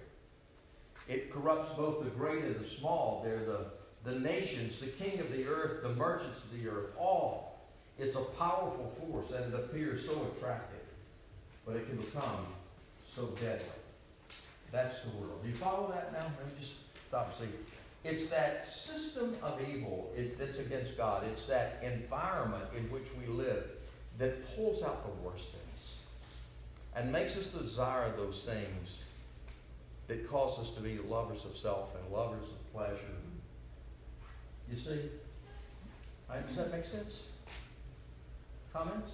It 1.09 1.33
corrupts 1.33 1.75
both 1.75 2.03
the 2.03 2.11
great 2.11 2.43
and 2.43 2.55
the 2.55 2.69
small. 2.69 3.21
They're 3.25 3.43
the, 3.43 3.65
the 4.03 4.19
nations, 4.19 4.79
the 4.79 4.87
king 4.87 5.19
of 5.19 5.31
the 5.31 5.47
earth, 5.47 5.81
the 5.81 5.95
merchants 5.95 6.39
of 6.43 6.51
the 6.57 6.69
earth, 6.69 6.91
all. 6.97 7.59
It's 7.97 8.15
a 8.15 8.21
powerful 8.21 8.93
force 9.01 9.31
and 9.31 9.51
it 9.51 9.57
appears 9.57 10.05
so 10.05 10.31
attractive. 10.37 10.77
But 11.65 11.77
it 11.77 11.87
can 11.87 11.97
become 11.97 12.45
so 13.15 13.25
deadly. 13.41 13.65
That's 14.71 15.01
the 15.01 15.09
world. 15.17 15.41
Do 15.41 15.49
you 15.49 15.55
follow 15.55 15.91
that 15.91 16.13
now? 16.13 16.21
Let 16.37 16.45
me 16.45 16.53
just 16.59 16.73
stop 17.07 17.35
and 17.39 17.49
see. 17.49 17.55
It's 18.03 18.29
that 18.29 18.67
system 18.67 19.35
of 19.41 19.59
evil 19.61 20.11
that's 20.37 20.59
against 20.59 20.95
God. 20.95 21.25
It's 21.33 21.47
that 21.47 21.83
environment 21.83 22.65
in 22.77 22.83
which 22.91 23.07
we 23.19 23.33
live 23.33 23.63
that 24.19 24.55
pulls 24.55 24.83
out 24.83 25.03
the 25.03 25.27
worst 25.27 25.49
things 25.49 25.95
and 26.95 27.11
makes 27.11 27.35
us 27.35 27.47
desire 27.47 28.13
those 28.15 28.43
things 28.45 29.03
that 30.09 30.27
cause 30.27 30.57
us 30.57 30.71
to 30.71 30.81
be 30.81 30.97
lovers 30.97 31.45
of 31.45 31.55
self 31.55 31.95
and 31.95 32.11
lovers 32.11 32.49
of 32.49 32.73
pleasure. 32.73 32.97
You 34.69 34.77
see? 34.77 34.99
Right? 36.27 36.45
Does 36.47 36.57
that 36.57 36.71
make 36.71 36.85
sense? 36.85 37.21
Comments? 38.73 39.11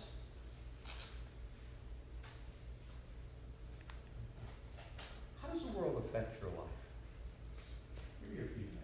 How 5.41 5.49
does 5.49 5.61
the 5.61 5.77
world 5.77 6.01
affect 6.05 6.41
your 6.41 6.49
life? 6.51 6.67
Give 8.21 8.39
you 8.39 8.45
a 8.45 8.47
few 8.47 8.63
things. 8.63 8.75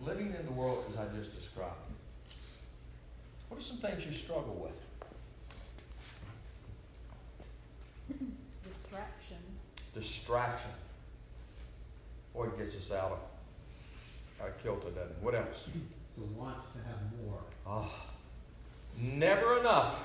living 0.00 0.34
in 0.38 0.46
the 0.46 0.52
world 0.52 0.84
as 0.90 0.96
I 0.96 1.04
just 1.16 1.38
described, 1.38 1.74
what 3.48 3.60
are 3.60 3.62
some 3.62 3.76
things 3.76 4.06
you 4.06 4.12
struggle 4.12 4.54
with? 4.54 4.87
distraction. 9.98 10.70
Boy, 12.34 12.46
it 12.46 12.58
gets 12.58 12.76
us 12.76 12.92
out 12.92 13.12
of, 13.12 13.18
out 14.40 14.48
of 14.48 14.62
kilter, 14.62 14.90
doesn't 14.90 15.10
it? 15.10 15.16
What 15.20 15.34
else? 15.34 15.64
The 16.16 16.24
want 16.38 16.56
to 16.72 16.78
have 16.88 16.98
more. 17.24 17.40
Oh, 17.66 17.92
never 18.96 19.58
enough. 19.58 19.98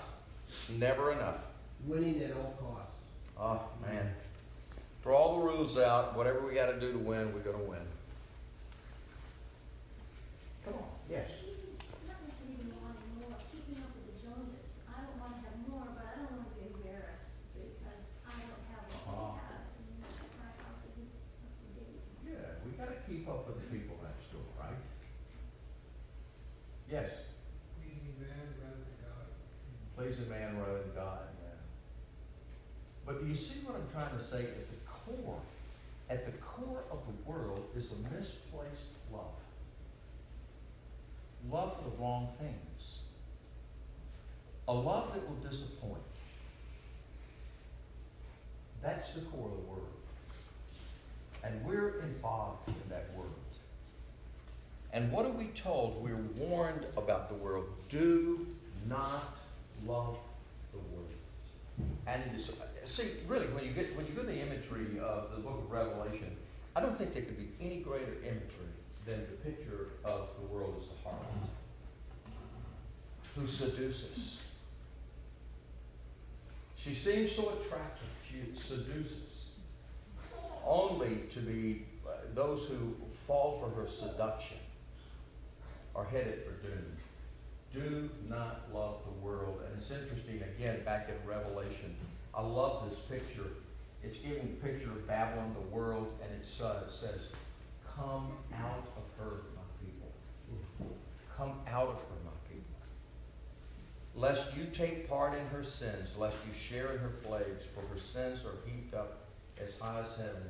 Never 0.78 1.12
enough. 1.12 1.38
Winning 1.86 2.22
at 2.24 2.32
all 2.32 2.56
costs. 2.60 2.98
Oh, 3.40 3.62
man. 3.86 4.14
Throw 5.02 5.16
all 5.16 5.40
the 5.40 5.46
rules 5.46 5.78
out. 5.78 6.16
Whatever 6.16 6.46
we 6.46 6.54
got 6.54 6.68
to 6.68 6.80
do 6.80 6.92
to 6.92 6.98
win, 6.98 7.34
we're 7.34 7.42
going 7.42 7.58
to 7.58 7.64
win. 7.64 7.80
Come 10.66 10.76
on. 10.76 10.84
Yes. 11.10 11.28
Yes, 26.92 27.10
Pleasing 27.82 28.20
man 28.20 28.46
rather 28.62 28.78
than 28.84 28.98
God. 29.02 29.28
please 29.98 30.18
a 30.20 30.30
man 30.30 30.60
rather 30.60 30.80
than 30.80 30.94
God, 30.96 31.20
yeah. 31.42 31.56
But 33.06 33.22
do 33.22 33.28
you 33.28 33.36
see 33.36 33.60
what 33.64 33.76
I'm 33.76 33.88
trying 33.92 34.18
to 34.18 34.24
say? 34.24 34.42
At 34.42 34.70
the 34.70 34.78
core, 34.86 35.40
at 36.10 36.26
the 36.26 36.32
core 36.40 36.84
of 36.92 37.00
the 37.08 37.30
world 37.32 37.66
is 37.76 37.92
a 37.92 37.96
misplaced 38.14 38.94
love. 39.12 39.34
Love 41.52 41.78
for 41.78 41.90
the 41.90 41.98
wrong 41.98 42.30
things. 42.40 43.00
A 44.68 44.74
love 44.74 45.14
that 45.14 45.28
will 45.28 45.50
disappoint. 45.50 45.98
That's 48.82 49.14
the 49.14 49.22
core 49.22 49.50
of 49.50 49.56
the 49.56 49.70
world. 49.70 49.88
And 51.44 51.66
we're 51.66 52.02
involved 52.02 52.70
in 52.70 52.90
that 52.90 53.10
world. 53.16 53.32
And 54.94 55.12
what 55.12 55.26
are 55.26 55.32
we 55.32 55.48
told? 55.48 56.04
We're 56.04 56.16
warned 56.38 56.86
about 56.96 57.28
the 57.28 57.36
world. 57.36 57.66
Do 57.90 58.46
not 58.88 59.36
love 59.88 60.18
the 60.72 60.78
world. 60.78 61.10
And 62.06 62.22
it 62.22 62.36
is, 62.36 62.52
see, 62.86 63.10
really, 63.28 63.48
when 63.48 63.66
you 63.66 63.72
get 63.72 63.98
when 63.98 64.06
you 64.06 64.14
get 64.14 64.28
the 64.28 64.40
imagery 64.40 65.00
of 65.02 65.32
the 65.32 65.42
book 65.42 65.64
of 65.66 65.72
Revelation, 65.72 66.38
I 66.76 66.82
don't 66.82 66.96
think 66.96 67.14
there 67.14 67.24
could 67.24 67.38
be 67.38 67.50
any 67.60 67.78
greater 67.78 68.14
imagery 68.22 68.70
than 69.06 69.22
the 69.22 69.50
picture 69.50 69.88
of 70.06 70.30
the 70.40 70.48
world 70.54 70.76
as 70.80 70.88
the 70.88 71.10
harlot 71.10 71.50
who 73.36 73.48
seduces. 73.48 74.40
She 76.78 76.94
seems 76.94 77.36
so 77.36 77.50
attractive. 77.50 78.08
She 78.30 78.56
seduces, 78.62 79.48
only 80.64 81.24
to 81.34 81.40
be 81.40 81.86
uh, 82.06 82.12
those 82.36 82.68
who 82.68 82.96
fall 83.26 83.60
for 83.60 83.82
her 83.82 83.90
seduction 83.90 84.58
are 85.96 86.06
headed 86.06 86.44
for 86.46 86.68
doom. 86.68 86.98
Do 87.74 88.10
not 88.30 88.68
love 88.74 88.98
the 89.06 89.26
world. 89.26 89.62
And 89.66 89.82
it's 89.82 89.92
interesting, 89.92 90.42
again, 90.42 90.84
back 90.86 91.10
in 91.10 91.28
Revelation, 91.28 91.96
I 92.34 92.42
love 92.42 92.90
this 92.90 93.00
picture. 93.10 93.50
It's 94.04 94.20
giving 94.20 94.58
a 94.62 94.66
picture 94.66 94.92
of 94.92 95.08
Babylon, 95.08 95.56
the 95.56 95.76
world, 95.76 96.08
and 96.22 96.32
it's, 96.42 96.60
uh, 96.60 96.84
it 96.88 96.92
says, 96.92 97.22
Come 97.96 98.34
out 98.54 98.88
of 98.98 99.04
her, 99.18 99.42
my 99.56 99.62
people. 99.82 100.96
Come 101.38 101.54
out 101.68 101.88
of 101.90 101.96
her, 101.96 102.20
my 102.26 102.32
people. 102.50 102.64
Lest 104.16 104.56
you 104.58 104.66
take 104.66 105.10
part 105.10 105.38
in 105.38 105.46
her 105.48 105.64
sins, 105.64 106.10
lest 106.18 106.36
you 106.48 106.54
share 106.54 106.94
in 106.94 107.00
her 107.00 107.14
plagues, 107.24 107.64
for 107.74 107.82
her 107.94 108.00
sins 108.00 108.46
are 108.46 108.58
heaped 108.70 108.94
up 108.94 109.26
as 109.62 109.70
high 109.80 110.04
as 110.06 110.12
heaven, 110.18 110.50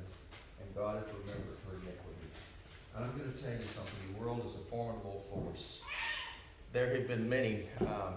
and 0.59 0.75
God 0.75 0.95
has 0.95 1.07
remembered 1.19 1.57
her 1.67 1.75
iniquity. 1.75 2.22
And 2.95 3.05
I'm 3.05 3.17
going 3.17 3.31
to 3.31 3.39
tell 3.41 3.51
you 3.51 3.65
something. 3.75 4.13
The 4.13 4.19
world 4.19 4.41
is 4.47 4.55
a 4.55 4.69
formidable 4.69 5.25
force. 5.31 5.81
There 6.73 6.95
have 6.95 7.07
been 7.07 7.27
many. 7.27 7.65
Um, 7.81 8.15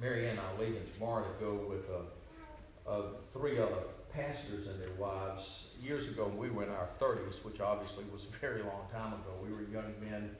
Mary 0.00 0.28
and 0.28 0.40
I 0.40 0.42
are 0.42 0.58
leaving 0.58 0.82
tomorrow 0.94 1.24
to 1.24 1.44
go 1.44 1.54
with 1.68 1.84
uh, 1.88 2.90
uh, 2.90 3.02
three 3.32 3.58
other 3.58 3.78
pastors 4.12 4.66
and 4.66 4.80
their 4.80 4.92
wives. 4.98 5.66
Years 5.80 6.08
ago, 6.08 6.30
we 6.36 6.50
were 6.50 6.64
in 6.64 6.70
our 6.70 6.88
30s, 7.00 7.44
which 7.44 7.60
obviously 7.60 8.04
was 8.12 8.22
a 8.24 8.38
very 8.40 8.62
long 8.62 8.86
time 8.92 9.12
ago. 9.12 9.32
We 9.42 9.52
were 9.52 9.62
young 9.62 9.92
men 10.00 10.34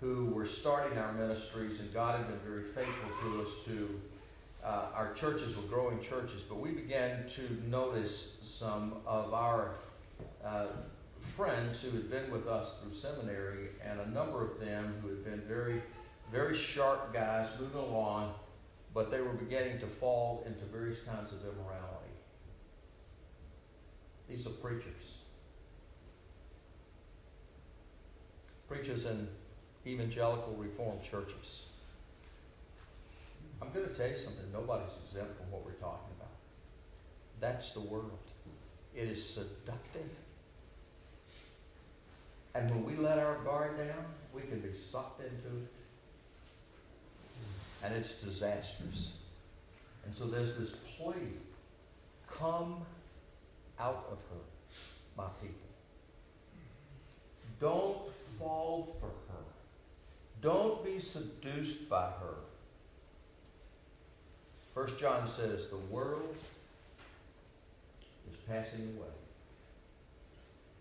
who 0.00 0.26
were 0.26 0.46
starting 0.46 0.98
our 0.98 1.12
ministries, 1.12 1.80
and 1.80 1.92
God 1.94 2.18
had 2.18 2.28
been 2.28 2.40
very 2.40 2.68
faithful 2.72 3.10
to 3.22 3.42
us. 3.42 3.48
To 3.66 4.00
uh, 4.64 4.86
our 4.94 5.14
churches 5.14 5.56
were 5.56 5.62
growing 5.62 6.00
churches, 6.02 6.42
but 6.48 6.58
we 6.58 6.70
began 6.72 7.26
to 7.36 7.62
notice 7.68 8.36
some 8.44 8.96
of 9.06 9.32
our 9.32 9.76
uh, 10.44 10.66
friends 11.36 11.80
who 11.80 11.90
had 11.90 12.10
been 12.10 12.30
with 12.30 12.46
us 12.46 12.70
through 12.80 12.94
seminary, 12.94 13.68
and 13.84 14.00
a 14.00 14.10
number 14.10 14.42
of 14.42 14.60
them 14.60 14.94
who 15.02 15.08
had 15.08 15.24
been 15.24 15.42
very, 15.48 15.82
very 16.30 16.56
sharp 16.56 17.12
guys 17.12 17.48
moving 17.60 17.80
along, 17.80 18.34
but 18.94 19.10
they 19.10 19.20
were 19.20 19.32
beginning 19.32 19.78
to 19.80 19.86
fall 19.86 20.44
into 20.46 20.64
various 20.66 21.00
kinds 21.00 21.32
of 21.32 21.38
immorality. 21.40 22.12
These 24.28 24.46
are 24.46 24.50
preachers. 24.50 25.18
Preachers 28.68 29.04
in 29.04 29.28
evangelical 29.86 30.54
reformed 30.54 31.02
churches. 31.02 31.64
I'm 33.60 33.70
going 33.72 33.86
to 33.86 33.94
tell 33.94 34.08
you 34.08 34.18
something. 34.18 34.44
Nobody's 34.52 34.92
exempt 35.04 35.36
from 35.36 35.50
what 35.50 35.64
we're 35.64 35.72
talking 35.72 36.10
about. 36.18 36.30
That's 37.40 37.70
the 37.70 37.80
world. 37.80 38.18
It 38.94 39.08
is 39.08 39.26
seductive. 39.26 40.10
And 42.54 42.70
when 42.70 42.84
we 42.84 42.96
let 42.96 43.18
our 43.18 43.36
guard 43.44 43.78
down, 43.78 44.04
we 44.34 44.42
can 44.42 44.60
be 44.60 44.70
sucked 44.90 45.20
into 45.20 45.56
it. 45.56 45.72
And 47.82 47.94
it's 47.94 48.14
disastrous. 48.14 49.12
And 50.04 50.14
so 50.14 50.26
there's 50.26 50.56
this 50.56 50.72
plea 50.96 51.14
come 52.38 52.76
out 53.78 54.06
of 54.10 54.18
her, 54.30 54.42
my 55.16 55.28
people. 55.40 55.56
Don't 57.60 57.98
fall 58.38 58.96
for 59.00 59.06
her. 59.06 59.42
Don't 60.40 60.84
be 60.84 61.00
seduced 61.00 61.88
by 61.88 62.06
her. 62.20 62.34
First 64.74 64.98
John 64.98 65.28
says 65.36 65.68
the 65.68 65.76
world 65.76 66.34
is 68.30 68.36
passing 68.48 68.96
away. 68.96 69.08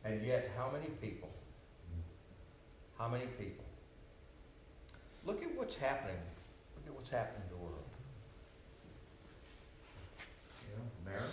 And 0.03 0.25
yet, 0.25 0.49
how 0.57 0.71
many 0.71 0.87
people? 1.01 1.29
How 3.01 3.07
many 3.07 3.25
people? 3.25 3.65
Look 5.25 5.41
at 5.41 5.57
what's 5.57 5.73
happening. 5.73 6.21
Look 6.75 6.85
at 6.85 6.93
what's 6.93 7.09
happening 7.09 7.41
in 7.49 7.57
the 7.57 7.63
world. 7.63 7.81
You 10.69 10.77
know, 10.77 11.11
marriage. 11.11 11.31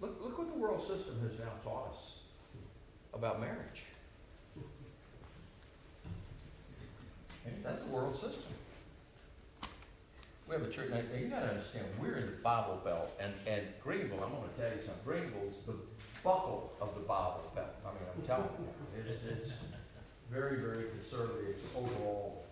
Look, 0.00 0.20
look 0.24 0.38
what 0.38 0.48
the 0.48 0.58
world 0.58 0.80
system 0.80 1.20
has 1.22 1.38
now 1.38 1.52
taught 1.62 1.94
us 1.94 2.18
about 3.14 3.40
marriage. 3.40 3.84
That's 7.62 7.82
the 7.82 7.90
world 7.90 8.16
system. 8.16 8.42
We 10.48 10.54
have 10.56 10.62
a 10.62 10.70
church, 10.70 10.90
now, 10.90 10.98
you 11.16 11.28
gotta 11.28 11.50
understand, 11.50 11.86
we're 12.00 12.16
in 12.16 12.26
the 12.26 12.36
Bible 12.42 12.80
Belt, 12.84 13.12
and, 13.20 13.32
and 13.46 13.66
Greenville, 13.80 14.22
I'm 14.22 14.30
gonna 14.30 14.48
tell 14.58 14.76
you 14.76 14.82
something, 14.84 15.04
Greenville's 15.04 15.56
the 15.64 15.74
buckle 16.26 16.72
of 16.82 16.92
the 16.98 17.06
Bible 17.06 17.46
Belt. 17.54 17.70
I 17.86 17.94
mean, 17.94 18.02
I'm 18.10 18.26
telling 18.26 18.50
you, 18.58 18.66
it's, 18.98 19.22
it's 19.30 19.54
very, 20.28 20.58
very 20.58 20.90
conservative 20.90 21.54
overall. 21.70 22.42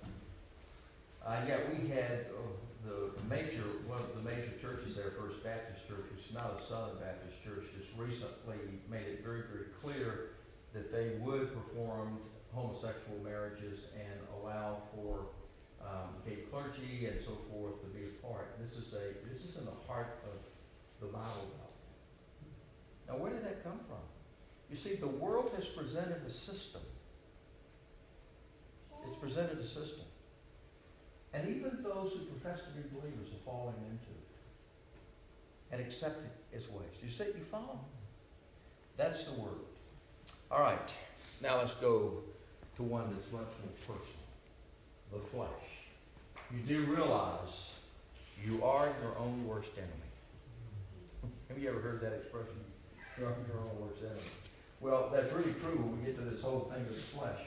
Uh, 1.27 1.43
yet 1.49 1.67
we 1.75 1.89
had 1.89 2.31
uh, 2.31 2.55
the 2.87 3.11
major, 3.29 3.67
one 3.91 3.99
of 3.99 4.15
the 4.15 4.23
major 4.23 4.55
churches 4.63 4.95
there, 4.95 5.11
First 5.19 5.43
Baptist 5.43 5.89
Church, 5.89 6.07
which 6.15 6.31
is 6.31 6.33
not 6.33 6.55
a 6.55 6.63
Southern 6.63 7.03
Baptist 7.03 7.43
church, 7.43 7.67
just 7.75 7.91
recently 7.99 8.63
made 8.89 9.11
it 9.11 9.27
very, 9.27 9.43
very 9.51 9.75
clear 9.83 10.39
that 10.73 10.95
they 10.95 11.19
would 11.19 11.51
perform 11.51 12.21
homosexual 12.55 13.19
marriages 13.25 13.91
and 13.99 14.23
allow 14.39 14.79
for 14.95 15.35
um, 15.83 16.15
gay 16.23 16.47
clergy 16.47 17.11
and 17.11 17.19
so 17.27 17.35
forth 17.51 17.75
to 17.83 17.91
be 17.91 18.07
a 18.07 18.15
part. 18.23 18.55
This 18.63 18.79
is 18.79 18.95
a 18.95 19.19
this 19.27 19.43
is 19.43 19.59
in 19.59 19.65
the 19.67 19.79
heart 19.89 20.23
of 20.31 20.39
the 21.01 21.11
Bible 21.11 21.51
Belt. 21.59 21.74
Now, 23.09 23.17
where 23.17 23.33
did 23.33 23.45
that 23.45 23.63
come 23.63 23.79
from? 23.87 23.99
You 24.71 24.77
see, 24.77 24.97
the 24.97 25.07
world 25.07 25.53
has 25.57 25.67
presented 25.67 26.23
a 26.27 26.31
system. 26.31 26.81
It's 29.07 29.17
presented 29.19 29.59
a 29.59 29.65
system. 29.65 30.07
And 31.35 31.49
even 31.49 31.83
those 31.83 32.13
who 32.13 32.21
profess 32.25 32.61
to 32.61 32.71
be 32.71 32.89
believers 32.89 33.29
are 33.29 33.45
falling 33.45 33.77
into 33.85 34.11
it 34.11 34.25
and 35.73 35.81
accepting 35.81 36.31
its 36.53 36.71
ways. 36.71 36.95
You 37.03 37.11
see, 37.11 37.25
you 37.25 37.45
follow? 37.51 37.81
That's 38.97 39.25
the 39.25 39.33
word. 39.33 39.61
All 40.51 40.61
right, 40.61 40.93
now 41.43 41.59
let's 41.59 41.75
go 41.75 42.23
to 42.77 42.83
one 42.83 43.13
that's 43.15 43.31
much 43.33 43.53
more 43.63 43.97
personal 43.97 44.25
the 45.13 45.21
flesh. 45.31 45.49
You 46.53 46.61
do 46.61 46.85
realize 46.93 47.71
you 48.45 48.63
are 48.65 48.93
your 49.03 49.17
own 49.19 49.47
worst 49.47 49.71
enemy. 49.77 51.33
Have 51.49 51.59
you 51.59 51.69
ever 51.69 51.81
heard 51.81 52.01
that 52.01 52.13
expression? 52.13 52.55
Worst 53.21 53.99
enemy. 54.03 54.21
Well, 54.81 55.11
that's 55.13 55.33
really 55.33 55.53
true 55.55 55.77
when 55.77 55.99
we 55.99 56.05
get 56.05 56.19
to 56.19 56.25
this 56.25 56.43
whole 56.43 56.71
thing 56.73 56.83
of 56.83 56.95
the 56.95 57.01
flesh. 57.17 57.39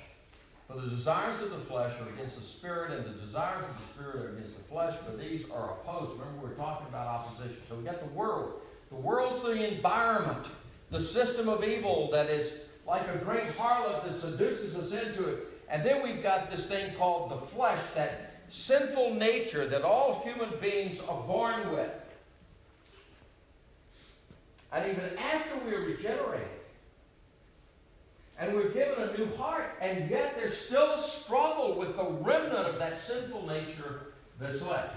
For 0.68 0.80
the 0.80 0.88
desires 0.88 1.42
of 1.42 1.52
the 1.52 1.60
flesh 1.60 1.94
are 2.00 2.10
against 2.14 2.38
the 2.38 2.44
spirit, 2.44 2.92
and 2.92 3.06
the 3.06 3.22
desires 3.26 3.66
of 3.66 3.76
the 3.76 3.94
spirit 3.94 4.26
are 4.26 4.38
against 4.38 4.58
the 4.58 4.64
flesh, 4.64 4.98
for 5.06 5.16
these 5.16 5.44
are 5.52 5.72
opposed. 5.72 6.20
Remember, 6.20 6.42
we 6.42 6.50
we're 6.50 6.56
talking 6.56 6.88
about 6.88 7.08
opposition. 7.08 7.58
So 7.68 7.76
we 7.76 7.84
got 7.84 8.00
the 8.00 8.14
world. 8.14 8.62
The 8.90 8.96
world's 8.96 9.44
the 9.44 9.76
environment, 9.76 10.48
the 10.90 11.00
system 11.00 11.50
of 11.50 11.64
evil 11.64 12.10
that 12.12 12.30
is 12.30 12.52
like 12.86 13.08
a 13.14 13.18
great 13.18 13.56
harlot 13.58 14.06
that 14.06 14.20
seduces 14.22 14.76
us 14.76 14.92
into 14.94 15.28
it. 15.28 15.48
And 15.70 15.84
then 15.84 16.02
we've 16.02 16.24
got 16.24 16.50
this 16.50 16.66
thing 16.66 16.96
called 16.96 17.32
the 17.32 17.46
flesh, 17.48 17.82
that 17.96 18.42
sinful 18.50 19.16
nature 19.16 19.68
that 19.68 19.82
all 19.82 20.22
human 20.24 20.58
beings 20.62 21.00
are 21.10 21.22
born 21.24 21.72
with. 21.74 21.92
And 24.72 24.92
even 24.92 25.18
after 25.18 25.58
we're 25.66 25.86
regenerated, 25.86 26.48
and 28.40 28.54
we're 28.54 28.70
given 28.70 29.10
a 29.10 29.18
new 29.18 29.36
heart, 29.36 29.76
and 29.82 30.10
yet 30.10 30.36
there's 30.36 30.58
still 30.58 30.94
a 30.94 31.02
struggle 31.02 31.76
with 31.76 31.96
the 31.96 32.04
remnant 32.04 32.68
of 32.68 32.78
that 32.80 33.02
sinful 33.02 33.48
nature 33.48 34.14
that's 34.40 34.62
left. 34.62 34.96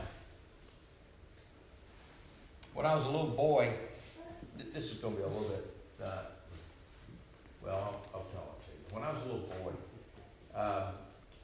When 2.75 2.85
I 2.85 2.95
was 2.95 3.05
a 3.05 3.09
little 3.09 3.29
boy, 3.29 3.73
this 4.73 4.93
is 4.93 4.99
going 4.99 5.15
to 5.15 5.21
be 5.21 5.25
a 5.25 5.29
little 5.29 5.49
bit, 5.49 5.75
uh, 6.05 6.23
well, 7.65 8.03
I'll, 8.15 8.27
tell 8.33 8.57
it 8.59 8.67
to 8.67 8.73
you. 8.73 8.95
When 8.95 9.05
I 9.05 9.13
was 9.13 9.23
a 9.23 9.25
little 9.25 9.49
boy, 9.63 10.59
uh, 10.59 10.91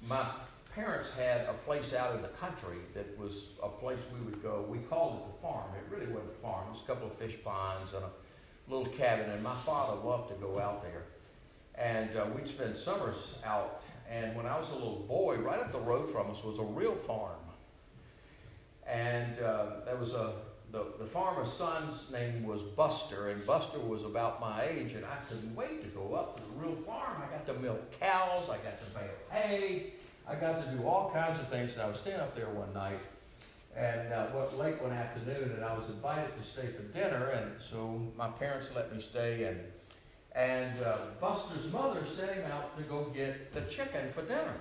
my 0.07 0.27
parents 0.77 1.09
had 1.19 1.41
a 1.49 1.55
place 1.65 1.95
out 1.95 2.15
in 2.15 2.23
the 2.23 2.29
country 2.29 2.77
that 2.93 3.19
was 3.19 3.47
a 3.63 3.69
place 3.69 3.99
we 4.13 4.21
would 4.27 4.43
go. 4.43 4.67
We 4.69 4.79
called 4.79 5.17
it 5.17 5.35
the 5.35 5.43
farm. 5.43 5.71
It 5.75 5.91
really 5.91 6.13
wasn't 6.13 6.33
a 6.39 6.43
farm. 6.43 6.69
It 6.69 6.73
was 6.73 6.83
a 6.85 6.87
couple 6.87 7.07
of 7.07 7.15
fish 7.15 7.35
ponds 7.43 7.95
and 7.95 8.05
a 8.05 8.11
little 8.69 8.93
cabin, 8.93 9.31
and 9.31 9.43
my 9.43 9.57
father 9.65 9.97
loved 10.07 10.29
to 10.29 10.35
go 10.35 10.59
out 10.61 10.83
there. 10.83 11.05
And 11.75 12.15
uh, 12.15 12.27
we'd 12.37 12.47
spend 12.47 12.77
summers 12.77 13.39
out. 13.45 13.83
And 14.09 14.37
when 14.37 14.45
I 14.47 14.59
was 14.59 14.69
a 14.69 14.75
little 14.75 15.05
boy, 15.09 15.37
right 15.37 15.59
up 15.59 15.73
the 15.73 15.81
road 15.81 16.13
from 16.13 16.31
us 16.31 16.45
was 16.45 16.59
a 16.59 16.63
real 16.63 16.95
farm. 16.95 17.41
And 18.87 19.39
uh, 19.41 19.85
there 19.87 19.97
was 19.97 20.13
a 20.13 20.35
the, 20.73 20.85
the 20.99 21.07
farmer's 21.07 21.53
son's 21.53 22.11
name 22.11 22.45
was 22.45 22.61
Buster, 22.61 23.29
and 23.29 23.47
Buster 23.47 23.79
was 23.79 24.05
about 24.05 24.41
my 24.41 24.65
age, 24.65 24.93
and 24.93 25.05
I 25.05 25.17
couldn't 25.29 25.55
wait 25.55 25.83
to 25.83 25.89
go 25.89 26.15
up 26.15 26.37
to 26.37 26.43
the 26.43 26.67
real 26.67 26.77
farm. 26.83 27.23
I 27.23 27.31
got 27.31 27.47
to 27.47 27.55
milk 27.55 27.99
cows, 27.99 28.51
I 28.51 28.57
got 28.59 28.79
to 28.79 28.87
bale 28.95 29.09
hay, 29.31 29.95
I 30.29 30.35
got 30.35 30.65
to 30.65 30.77
do 30.77 30.87
all 30.87 31.11
kinds 31.11 31.39
of 31.39 31.49
things. 31.49 31.73
And 31.73 31.83
I 31.83 31.87
was 31.87 31.99
staying 31.99 32.21
up 32.21 32.35
there 32.35 32.49
one 32.49 32.73
night, 32.75 32.99
and 33.77 34.13
uh, 34.13 34.27
what 34.27 34.59
late 34.59 34.81
one 34.83 34.93
afternoon, 34.93 35.53
and 35.55 35.65
I 35.65 35.77
was 35.77 35.89
invited 35.89 36.37
to 36.37 36.43
stay 36.43 36.69
for 36.69 36.83
dinner, 36.83 37.29
and 37.29 37.53
so 37.61 38.01
my 38.17 38.29
parents 38.29 38.71
let 38.75 38.95
me 38.95 39.01
stay, 39.01 39.45
and 39.45 39.61
and 40.35 40.83
uh, 40.83 40.99
Buster's 41.19 41.73
mother 41.73 42.05
sent 42.05 42.33
him 42.33 42.45
out 42.53 42.77
to 42.77 42.83
go 42.85 43.05
get 43.15 43.55
the 43.55 43.63
chicken 43.63 44.11
for 44.13 44.21
dinner. 44.23 44.57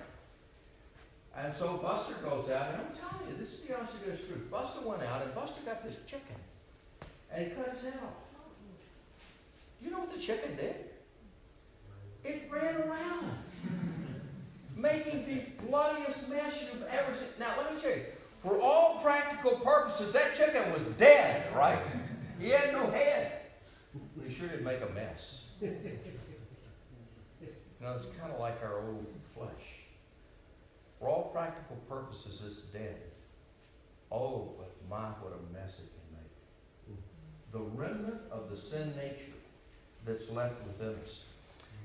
And 1.36 1.52
so 1.58 1.76
Buster 1.76 2.14
goes 2.24 2.48
out, 2.48 2.72
and 2.72 2.80
I'm 2.80 2.94
telling 2.96 3.28
you, 3.28 3.36
this 3.36 3.52
is 3.52 3.60
the 3.66 3.76
honest 3.76 4.02
goodness 4.02 4.26
truth. 4.26 4.50
Buster 4.50 4.80
went 4.82 5.02
out, 5.02 5.22
and 5.22 5.34
Buster 5.34 5.60
got 5.66 5.84
this 5.84 5.96
chicken, 6.06 6.36
and 7.30 7.46
he 7.46 7.50
cut 7.50 7.74
his. 7.74 7.82
Do 7.82 9.84
you 9.84 9.90
know 9.90 9.98
what 9.98 10.14
the 10.14 10.20
chicken 10.20 10.56
did? 10.56 10.76
It 12.24 12.48
ran 12.50 12.76
around, 12.76 13.26
making 14.76 15.24
the 15.26 15.66
bloodiest 15.66 16.28
mess 16.28 16.62
you've 16.62 16.84
ever 16.84 17.14
seen. 17.14 17.28
Now, 17.40 17.54
let 17.56 17.74
me 17.74 17.80
tell 17.80 17.90
you, 17.90 18.04
for 18.42 18.60
all 18.60 19.00
practical 19.02 19.52
purposes, 19.52 20.12
that 20.12 20.36
chicken 20.36 20.70
was 20.72 20.82
dead, 20.98 21.52
right? 21.54 21.78
He 22.38 22.50
had 22.50 22.72
no 22.72 22.90
head. 22.90 23.32
But 24.14 24.28
he 24.28 24.34
sure 24.34 24.48
did 24.48 24.62
make 24.62 24.80
a 24.82 24.92
mess. 24.92 25.46
Know, 27.78 27.92
it's 27.94 28.06
kind 28.18 28.32
of 28.32 28.40
like 28.40 28.62
our 28.62 28.80
old 28.88 29.06
flesh. 29.34 29.50
For 30.98 31.08
all 31.08 31.24
practical 31.24 31.76
purposes, 31.88 32.42
it's 32.44 32.56
dead. 32.72 32.96
Oh, 34.10 34.54
but 34.58 34.72
my, 34.88 35.08
what 35.20 35.32
a 35.32 35.52
mess 35.52 35.74
it 35.78 35.90
can 35.92 36.18
make. 36.18 37.02
The 37.52 37.60
remnant 37.78 38.20
of 38.30 38.50
the 38.50 38.56
sin 38.56 38.94
nature 38.96 39.36
that's 40.06 40.30
left 40.30 40.66
within 40.66 40.94
us. 41.04 41.22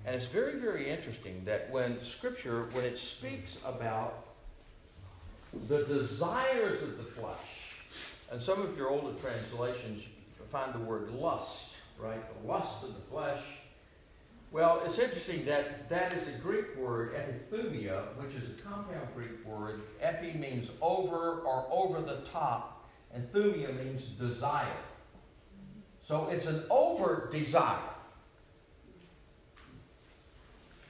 And 0.05 0.15
it's 0.15 0.25
very, 0.25 0.59
very 0.59 0.89
interesting 0.89 1.43
that 1.45 1.69
when 1.69 2.01
Scripture, 2.01 2.69
when 2.71 2.85
it 2.85 2.97
speaks 2.97 3.55
about 3.65 4.25
the 5.67 5.83
desires 5.83 6.81
of 6.81 6.97
the 6.97 7.03
flesh, 7.03 7.81
and 8.31 8.41
some 8.41 8.61
of 8.61 8.77
your 8.77 8.89
older 8.89 9.13
translations 9.19 10.03
find 10.51 10.73
the 10.73 10.79
word 10.79 11.09
lust, 11.11 11.71
right? 11.97 12.21
The 12.41 12.47
lust 12.47 12.83
of 12.83 12.93
the 12.93 13.01
flesh. 13.09 13.41
Well, 14.51 14.81
it's 14.85 14.99
interesting 14.99 15.45
that 15.45 15.87
that 15.87 16.13
is 16.13 16.27
a 16.27 16.37
Greek 16.39 16.75
word, 16.75 17.13
epithumia, 17.15 18.03
which 18.17 18.35
is 18.35 18.49
a 18.49 18.61
compound 18.61 19.07
Greek 19.15 19.45
word. 19.45 19.81
Epi 20.01 20.37
means 20.37 20.69
over 20.81 21.39
or 21.39 21.67
over 21.71 22.01
the 22.01 22.17
top, 22.25 22.89
and 23.13 23.31
thumia 23.31 23.73
means 23.77 24.07
desire. 24.09 24.67
So 26.05 26.27
it's 26.29 26.47
an 26.47 26.63
over 26.69 27.29
desire. 27.31 27.79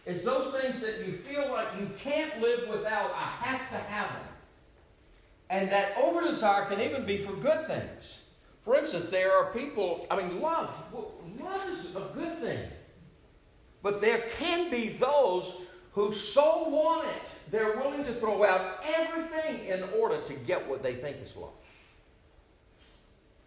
It's 0.06 0.26
those 0.26 0.54
things 0.54 0.80
that 0.80 1.06
you 1.06 1.14
feel 1.14 1.50
like 1.52 1.68
you 1.80 1.90
can't 2.00 2.42
live 2.42 2.68
without, 2.68 3.12
I 3.14 3.46
have 3.46 3.70
to 3.70 3.78
have 3.78 4.10
them. 4.10 4.28
And 5.50 5.70
that 5.70 5.96
over 5.98 6.22
desire 6.22 6.66
can 6.66 6.82
even 6.82 7.06
be 7.06 7.18
for 7.18 7.34
good 7.34 7.68
things. 7.68 8.20
For 8.64 8.76
instance, 8.78 9.12
there 9.12 9.34
are 9.34 9.52
people, 9.52 10.08
I 10.10 10.16
mean, 10.16 10.40
love. 10.42 10.70
Love 11.40 11.70
is 11.70 11.86
a 11.96 12.10
good 12.14 12.40
thing. 12.40 12.60
But 13.84 14.02
there 14.02 14.30
can 14.38 14.70
be 14.72 14.90
those 14.90 15.54
who 15.94 16.14
so 16.14 16.70
want 16.70 17.08
it, 17.08 17.22
they're 17.52 17.76
willing 17.78 18.06
to 18.06 18.14
throw 18.16 18.46
out 18.46 18.84
everything 18.96 19.66
in 19.66 19.84
order 20.00 20.22
to 20.22 20.34
get 20.34 20.68
what 20.68 20.82
they 20.82 20.94
think 20.94 21.18
is 21.22 21.36
love. 21.36 21.50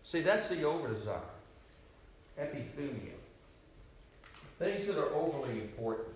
See, 0.03 0.21
that's 0.21 0.49
the 0.49 0.63
over 0.65 0.93
desire. 0.93 1.21
Epithumia. 2.39 3.13
Things 4.59 4.87
that 4.87 4.99
are 4.99 5.13
overly 5.15 5.63
important. 5.63 6.14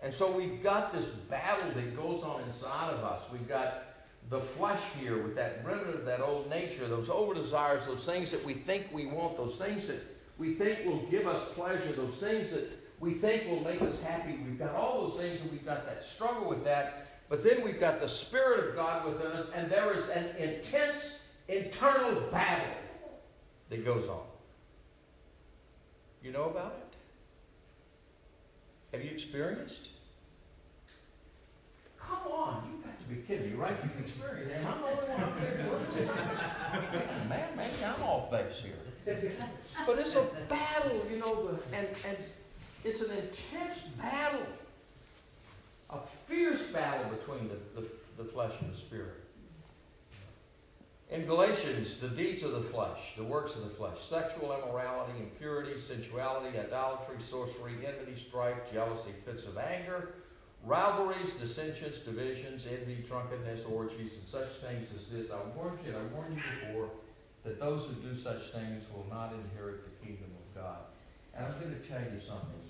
And 0.00 0.14
so 0.14 0.30
we've 0.30 0.62
got 0.62 0.92
this 0.92 1.04
battle 1.04 1.70
that 1.74 1.96
goes 1.96 2.22
on 2.22 2.42
inside 2.42 2.92
of 2.92 3.02
us. 3.02 3.22
We've 3.32 3.48
got 3.48 3.84
the 4.30 4.40
flesh 4.40 4.80
here 5.00 5.22
with 5.22 5.34
that 5.36 5.64
remnant 5.64 5.96
of 5.96 6.04
that 6.04 6.20
old 6.20 6.48
nature, 6.50 6.86
those 6.86 7.08
over 7.08 7.34
desires, 7.34 7.86
those 7.86 8.04
things 8.04 8.30
that 8.30 8.44
we 8.44 8.54
think 8.54 8.86
we 8.92 9.06
want, 9.06 9.36
those 9.36 9.56
things 9.56 9.86
that 9.86 10.00
we 10.36 10.54
think 10.54 10.84
will 10.84 11.04
give 11.10 11.26
us 11.26 11.42
pleasure, 11.54 11.92
those 11.92 12.14
things 12.14 12.52
that 12.52 12.70
we 13.00 13.14
think 13.14 13.48
will 13.48 13.60
make 13.60 13.80
us 13.82 14.00
happy. 14.00 14.38
We've 14.44 14.58
got 14.58 14.74
all 14.74 15.08
those 15.08 15.18
things, 15.18 15.40
and 15.40 15.50
we've 15.50 15.64
got 15.64 15.86
that 15.86 16.04
struggle 16.04 16.48
with 16.48 16.64
that. 16.64 17.06
But 17.28 17.42
then 17.42 17.62
we've 17.62 17.80
got 17.80 18.00
the 18.00 18.08
Spirit 18.08 18.68
of 18.68 18.74
God 18.74 19.04
within 19.04 19.32
us, 19.32 19.50
and 19.54 19.70
there 19.70 19.92
is 19.94 20.08
an 20.08 20.36
intense 20.36 21.20
internal 21.48 22.20
battle 22.30 22.74
that 23.70 23.84
goes 23.84 24.08
on. 24.08 24.22
You 26.22 26.32
know 26.32 26.44
about 26.44 26.74
it? 26.78 26.87
Have 28.92 29.04
you 29.04 29.10
experienced? 29.10 29.88
Come 32.00 32.32
on, 32.32 32.70
you've 32.72 32.84
got 32.84 32.98
to 32.98 33.06
be 33.06 33.16
kidding 33.16 33.50
me, 33.50 33.56
right? 33.56 33.76
You've 33.82 34.06
experienced 34.06 34.64
it. 34.64 34.66
I'm 34.66 34.80
the 34.80 34.86
only 34.86 35.08
one 35.12 35.22
up 35.22 35.40
there. 35.40 37.28
Man, 37.28 37.48
maybe 37.54 37.84
I'm 37.84 38.02
off 38.02 38.30
base 38.30 38.62
here. 38.62 39.16
But 39.86 39.98
it's 39.98 40.14
a 40.14 40.22
battle, 40.48 41.06
you 41.10 41.18
know, 41.18 41.58
and, 41.72 41.86
and 42.06 42.16
it's 42.84 43.02
an 43.02 43.10
intense 43.10 43.80
battle, 43.98 44.46
a 45.90 45.98
fierce 46.26 46.62
battle 46.62 47.10
between 47.10 47.48
the, 47.48 47.80
the, 47.80 47.86
the 48.16 48.24
flesh 48.24 48.52
and 48.60 48.72
the 48.72 48.78
spirit. 48.78 49.17
In 51.10 51.24
Galatians, 51.24 51.98
the 51.98 52.08
deeds 52.08 52.42
of 52.42 52.52
the 52.52 52.68
flesh, 52.68 52.98
the 53.16 53.24
works 53.24 53.54
of 53.56 53.62
the 53.62 53.70
flesh, 53.70 53.96
sexual 54.10 54.52
immorality, 54.52 55.18
impurity, 55.18 55.80
sensuality, 55.80 56.58
idolatry, 56.58 57.16
sorcery, 57.22 57.72
enmity, 57.76 58.22
strife, 58.28 58.58
jealousy, 58.70 59.12
fits 59.24 59.46
of 59.46 59.56
anger, 59.56 60.16
rivalries, 60.64 61.30
dissensions, 61.40 62.00
divisions, 62.00 62.66
envy, 62.66 63.02
drunkenness, 63.08 63.64
orgies, 63.64 64.18
and 64.18 64.28
such 64.28 64.50
things 64.60 64.92
as 64.94 65.08
this. 65.08 65.30
I 65.30 65.38
warned 65.56 65.78
you, 65.82 65.96
and 65.96 65.98
I 65.98 66.14
warned 66.14 66.36
you 66.36 66.42
before, 66.66 66.90
that 67.44 67.58
those 67.58 67.88
who 67.88 67.94
do 67.94 68.14
such 68.14 68.52
things 68.52 68.84
will 68.92 69.06
not 69.08 69.32
inherit 69.32 69.84
the 69.84 70.06
kingdom 70.06 70.28
of 70.36 70.62
God. 70.62 70.80
And 71.34 71.46
I'm 71.46 71.58
going 71.58 71.74
to 71.74 71.88
tell 71.88 72.00
you 72.00 72.20
something. 72.20 72.60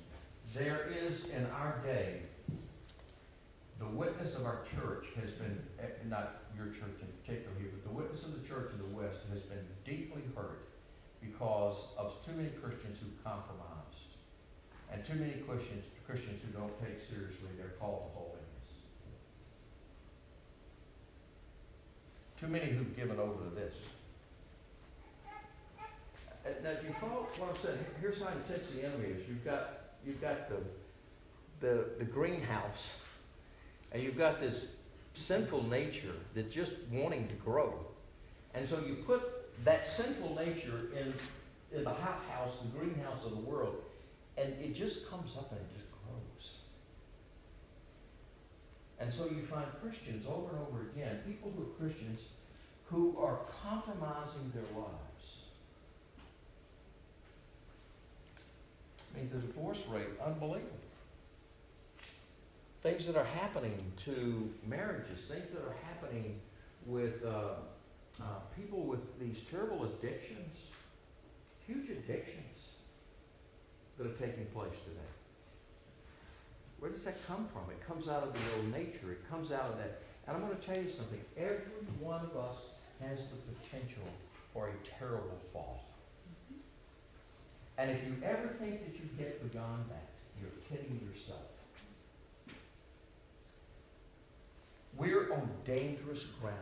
There 0.55 0.89
is 0.89 1.25
in 1.25 1.45
our 1.47 1.81
day, 1.85 2.23
the 3.79 3.87
witness 3.87 4.35
of 4.35 4.45
our 4.45 4.67
church 4.75 5.07
has 5.21 5.31
been, 5.39 5.63
eh, 5.79 5.87
not 6.09 6.43
your 6.57 6.67
church 6.67 6.99
in 7.01 7.09
particular 7.23 7.55
here, 7.59 7.71
but 7.73 7.85
the 7.87 7.95
witness 7.95 8.25
of 8.25 8.35
the 8.35 8.47
church 8.47 8.73
in 8.73 8.79
the 8.79 8.97
West 8.97 9.19
has 9.31 9.43
been 9.43 9.65
deeply 9.85 10.23
hurt 10.35 10.67
because 11.21 11.79
of 11.97 12.13
too 12.27 12.33
many 12.33 12.51
Christians 12.63 12.99
who've 13.01 13.25
compromised 13.25 14.19
and 14.93 15.05
too 15.07 15.15
many 15.15 15.43
Christians, 15.47 15.85
Christians 16.07 16.41
who 16.43 16.59
don't 16.59 16.75
take 16.81 16.99
seriously 17.07 17.55
their 17.57 17.79
call 17.79 18.11
to 18.11 18.19
holiness. 18.19 18.49
Too 22.41 22.49
many 22.49 22.67
who've 22.67 22.97
given 22.97 23.19
over 23.19 23.45
to 23.45 23.55
this. 23.55 23.75
Uh, 26.47 26.51
Now, 26.63 26.71
you 26.71 26.95
follow 27.01 27.27
what 27.37 27.51
I'm 27.51 27.63
saying? 27.63 27.79
Here's 28.01 28.21
how 28.23 28.29
intense 28.29 28.71
the 28.71 28.87
enemy 28.87 29.09
is. 29.09 29.29
You've 29.29 29.45
got, 29.45 29.95
you've 30.07 30.21
got 30.21 30.49
the, 30.49 30.63
the, 31.61 31.85
the 31.99 32.05
greenhouse, 32.05 32.95
and 33.93 34.03
you've 34.03 34.19
got 34.19 34.41
this 34.41 34.67
sinful 35.15 35.65
nature 35.65 36.15
that's 36.35 36.55
just 36.55 36.73
wanting 36.93 37.29
to 37.29 37.35
grow. 37.35 37.87
And 38.55 38.69
so 38.69 38.81
you 38.87 38.95
put 39.07 39.23
that 39.65 39.87
sinful 39.87 40.37
nature 40.37 40.91
in, 40.97 41.13
in 41.77 41.85
the 41.85 41.91
hothouse, 41.91 42.59
the 42.61 42.79
greenhouse 42.79 43.25
of 43.25 43.31
the 43.31 43.51
world, 43.51 43.83
and 44.37 44.49
it 44.61 44.75
just 44.75 45.09
comes 45.09 45.37
up 45.37 45.51
and 45.51 45.61
it 45.61 45.75
just 45.75 45.87
grows. 45.91 46.55
And 49.01 49.13
so 49.13 49.25
you 49.25 49.43
find 49.43 49.67
Christians 49.83 50.27
over 50.27 50.51
and 50.51 50.67
over 50.67 50.91
again, 50.93 51.21
people 51.27 51.53
who 51.57 51.63
are 51.63 51.89
Christians, 51.89 52.21
who 52.87 53.17
are 53.19 53.41
compromising 53.63 54.53
their 54.55 54.81
lives. 54.81 54.99
I 59.15 59.19
mean, 59.19 59.31
the 59.33 59.39
divorce 59.39 59.81
rate, 59.91 60.07
unbelievable. 60.25 60.88
Things 62.89 63.05
that 63.05 63.17
are 63.17 63.25
happening 63.25 63.77
to 64.07 64.49
marriages, 64.67 65.21
things 65.29 65.45
that 65.53 65.61
are 65.61 65.77
happening 65.85 66.41
with 66.87 67.23
uh, 67.23 67.61
uh, 68.19 68.25
people 68.57 68.81
with 68.81 69.21
these 69.21 69.37
terrible 69.51 69.85
addictions, 69.85 70.57
huge 71.67 71.91
addictions 71.91 72.73
that 73.99 74.07
are 74.07 74.15
taking 74.15 74.47
place 74.55 74.73
today. 74.87 75.13
Where 76.79 76.91
does 76.91 77.05
that 77.05 77.19
come 77.27 77.47
from? 77.53 77.71
It 77.71 77.87
comes 77.87 78.09
out 78.09 78.23
of 78.23 78.33
the 78.33 78.41
old 78.57 78.73
nature. 78.73 79.13
It 79.13 79.29
comes 79.29 79.53
out 79.53 79.67
of 79.67 79.77
that. 79.77 80.01
And 80.27 80.35
I'm 80.35 80.47
going 80.47 80.57
to 80.57 80.73
tell 80.73 80.83
you 80.83 80.91
something. 80.91 81.21
Every 81.37 81.85
one 82.01 82.25
of 82.25 82.39
us 82.39 82.57
has 83.03 83.19
the 83.19 83.53
potential 83.53 84.09
for 84.55 84.71
a 84.71 84.99
terrible 84.99 85.39
fall. 85.53 85.85
And 87.77 87.91
if 87.91 88.03
you 88.07 88.15
ever 88.25 88.49
think 88.59 88.87
that 88.87 88.95
you 88.95 89.11
get 89.19 89.53
beyond 89.53 89.85
that, 89.91 90.09
you're 90.41 90.57
kidding 90.71 91.07
yourself. 91.07 91.58
We're 94.99 95.33
on 95.33 95.49
dangerous 95.65 96.25
ground. 96.43 96.59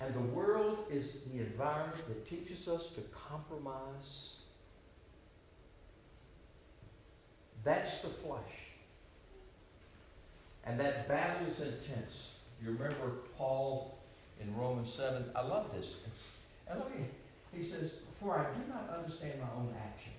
And 0.00 0.14
the 0.14 0.20
world 0.20 0.86
is 0.90 1.16
the 1.30 1.40
environment 1.40 2.08
that 2.08 2.26
teaches 2.26 2.66
us 2.66 2.88
to 2.94 3.02
compromise. 3.28 4.36
That's 7.62 8.00
the 8.00 8.08
flesh. 8.08 8.40
And 10.64 10.80
that 10.80 11.06
battle 11.06 11.46
is 11.46 11.60
intense. 11.60 12.28
You 12.62 12.72
remember 12.72 13.12
Paul 13.36 13.98
in 14.40 14.56
Romans 14.56 14.90
7? 14.90 15.24
I 15.36 15.42
love 15.42 15.66
this. 15.74 15.96
And 16.66 16.78
look, 16.78 16.92
he 17.54 17.62
says, 17.62 17.90
For 18.18 18.38
I 18.38 18.44
do 18.44 18.60
not 18.72 18.96
understand 18.96 19.34
my 19.40 19.48
own 19.58 19.74
actions. 19.76 20.14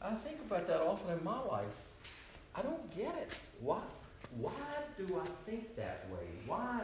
I 0.00 0.14
think 0.14 0.38
about 0.46 0.68
that 0.68 0.80
often 0.80 1.18
in 1.18 1.24
my 1.24 1.40
life. 1.42 1.66
I 2.60 2.62
don't 2.62 2.94
get 2.94 3.14
it. 3.16 3.30
Why? 3.60 3.80
Why 4.36 4.52
do 4.98 5.20
I 5.20 5.50
think 5.50 5.76
that 5.76 6.06
way? 6.12 6.26
Why? 6.46 6.82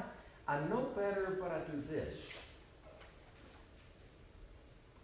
I 0.48 0.60
know 0.60 0.88
better, 0.96 1.38
but 1.40 1.50
I 1.50 1.58
do 1.70 1.82
this. 1.90 2.14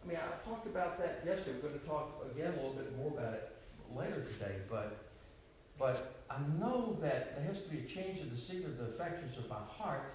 I 0.02 0.08
mean, 0.08 0.16
I 0.16 0.48
talked 0.48 0.66
about 0.66 0.98
that 0.98 1.22
yesterday. 1.26 1.58
We're 1.62 1.68
going 1.68 1.80
to 1.80 1.86
talk 1.86 2.24
again 2.34 2.52
a 2.52 2.56
little 2.56 2.72
bit 2.72 2.96
more 2.96 3.08
about 3.08 3.34
it 3.34 3.52
later 3.94 4.24
today, 4.32 4.56
but 4.70 4.96
but 5.78 6.14
I 6.30 6.36
know 6.58 6.96
that 7.02 7.36
there 7.36 7.44
has 7.44 7.62
to 7.62 7.68
be 7.68 7.80
a 7.80 7.82
change 7.82 8.20
in 8.20 8.30
the 8.30 8.40
secret 8.40 8.66
of 8.66 8.78
the 8.78 8.84
affections 8.84 9.36
of 9.36 9.48
my 9.48 9.56
heart, 9.68 10.14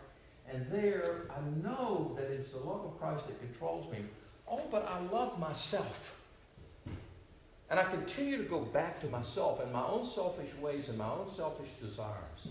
and 0.51 0.65
there 0.71 1.29
I 1.29 1.67
know 1.67 2.15
that 2.17 2.31
it's 2.31 2.51
the 2.51 2.59
love 2.59 2.85
of 2.85 2.99
Christ 2.99 3.27
that 3.27 3.39
controls 3.39 3.91
me. 3.91 3.99
Oh, 4.49 4.61
but 4.71 4.87
I 4.87 5.01
love 5.11 5.39
myself. 5.39 6.16
And 7.69 7.79
I 7.79 7.83
continue 7.83 8.37
to 8.37 8.43
go 8.43 8.59
back 8.59 9.01
to 9.01 9.07
myself 9.07 9.61
and 9.61 9.71
my 9.73 9.85
own 9.85 10.05
selfish 10.05 10.53
ways 10.61 10.87
and 10.87 10.97
my 10.97 11.09
own 11.09 11.29
selfish 11.35 11.69
desires. 11.81 12.47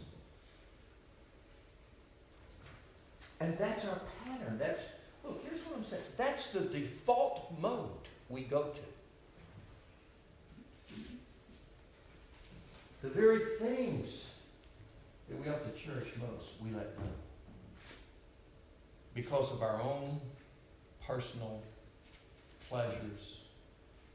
And 3.41 3.57
that's 3.59 3.85
our 3.87 4.01
pattern. 4.25 4.59
That's 4.59 4.83
look, 5.25 5.43
here's 5.49 5.61
what 5.63 5.79
I'm 5.79 5.85
saying. 5.85 6.03
That's 6.17 6.49
the 6.49 6.61
default 6.61 7.53
mode 7.61 7.91
we 8.29 8.43
go 8.43 8.65
to. 8.65 8.81
The 13.03 13.09
very 13.09 13.59
things 13.59 14.27
that 15.29 15.41
we 15.43 15.49
ought 15.49 15.65
to 15.65 15.83
cherish 15.83 16.09
most, 16.19 16.47
we 16.63 16.71
let 16.71 16.97
go. 16.97 17.05
Because 19.15 19.51
of 19.51 19.63
our 19.63 19.81
own 19.81 20.21
personal 21.07 21.63
pleasures 22.69 23.43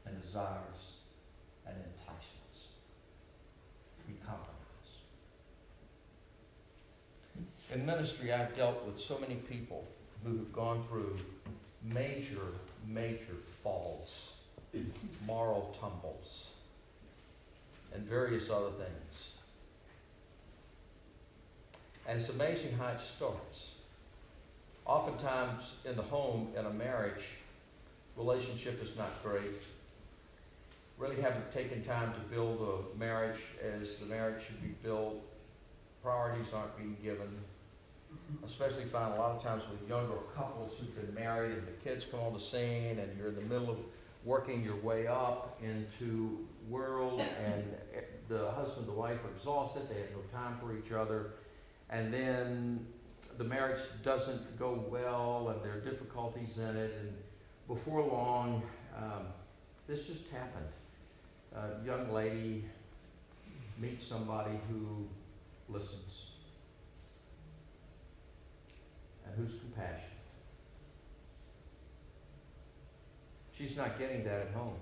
and 0.04 0.20
desires 0.20 0.98
and 1.66 1.76
enticements. 1.76 2.68
Compromise. 4.26 4.52
In 7.72 7.86
ministry, 7.86 8.32
I've 8.32 8.54
dealt 8.56 8.84
with 8.86 8.98
so 8.98 9.18
many 9.18 9.36
people 9.36 9.84
who 10.24 10.36
have 10.36 10.52
gone 10.52 10.84
through 10.88 11.16
major, 11.82 12.46
major 12.86 13.36
falls, 13.62 14.32
moral 15.26 15.76
tumbles, 15.80 16.48
and 17.94 18.04
various 18.04 18.50
other 18.50 18.70
things. 18.70 19.32
And 22.06 22.20
it's 22.20 22.30
amazing 22.30 22.72
how 22.78 22.88
it 22.88 23.00
starts. 23.00 23.72
Oftentimes, 24.84 25.62
in 25.84 25.96
the 25.96 26.02
home, 26.02 26.48
in 26.56 26.66
a 26.66 26.72
marriage, 26.72 27.24
relationship 28.16 28.82
is 28.82 28.96
not 28.96 29.22
great. 29.22 29.62
Really 31.02 31.20
haven't 31.20 31.52
taken 31.52 31.82
time 31.82 32.12
to 32.12 32.20
build 32.32 32.60
a 32.60 32.96
marriage 32.96 33.40
as 33.60 33.96
the 33.96 34.06
marriage 34.06 34.40
should 34.46 34.62
be 34.62 34.76
built. 34.84 35.16
Priorities 36.00 36.52
aren't 36.54 36.76
being 36.76 36.96
given. 37.02 37.40
Especially 38.46 38.84
find 38.84 39.12
a 39.14 39.16
lot 39.16 39.34
of 39.34 39.42
times 39.42 39.64
with 39.68 39.88
younger 39.88 40.14
couples 40.32 40.70
who've 40.78 40.94
been 40.94 41.12
married 41.12 41.58
and 41.58 41.66
the 41.66 41.72
kids 41.82 42.04
come 42.04 42.20
on 42.20 42.32
the 42.32 42.38
scene 42.38 43.00
and 43.00 43.18
you're 43.18 43.30
in 43.30 43.34
the 43.34 43.40
middle 43.40 43.68
of 43.68 43.78
working 44.24 44.62
your 44.64 44.76
way 44.76 45.08
up 45.08 45.60
into 45.60 46.46
world 46.68 47.20
and 47.44 47.64
the 48.28 48.52
husband 48.52 48.86
and 48.86 48.88
the 48.88 48.92
wife 48.92 49.18
are 49.24 49.36
exhausted, 49.36 49.88
they 49.90 49.96
have 49.96 50.10
no 50.12 50.22
time 50.32 50.56
for 50.60 50.72
each 50.72 50.92
other, 50.92 51.32
and 51.90 52.14
then 52.14 52.86
the 53.38 53.44
marriage 53.44 53.80
doesn't 54.04 54.56
go 54.56 54.86
well 54.88 55.48
and 55.48 55.64
there 55.64 55.78
are 55.78 55.80
difficulties 55.80 56.58
in 56.58 56.76
it, 56.76 56.96
and 57.00 57.12
before 57.66 58.06
long, 58.06 58.62
um, 58.96 59.26
this 59.88 60.06
just 60.06 60.28
happened. 60.30 60.68
Young 61.84 62.12
lady 62.12 62.64
meets 63.78 64.06
somebody 64.06 64.58
who 64.68 65.06
listens 65.68 66.30
and 69.26 69.34
who's 69.36 69.58
compassionate. 69.60 70.08
She's 73.56 73.76
not 73.76 73.98
getting 73.98 74.24
that 74.24 74.40
at 74.40 74.50
home, 74.52 74.76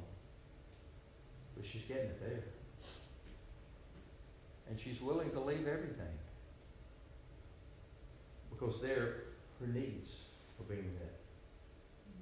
but 1.56 1.66
she's 1.70 1.82
getting 1.82 2.04
it 2.04 2.20
there. 2.20 2.44
And 4.68 4.78
she's 4.78 5.00
willing 5.00 5.30
to 5.32 5.40
leave 5.40 5.66
everything 5.66 6.14
because 8.50 8.80
there 8.80 9.14
her 9.60 9.66
needs 9.66 10.10
are 10.58 10.64
being 10.64 10.92
met 10.94 11.20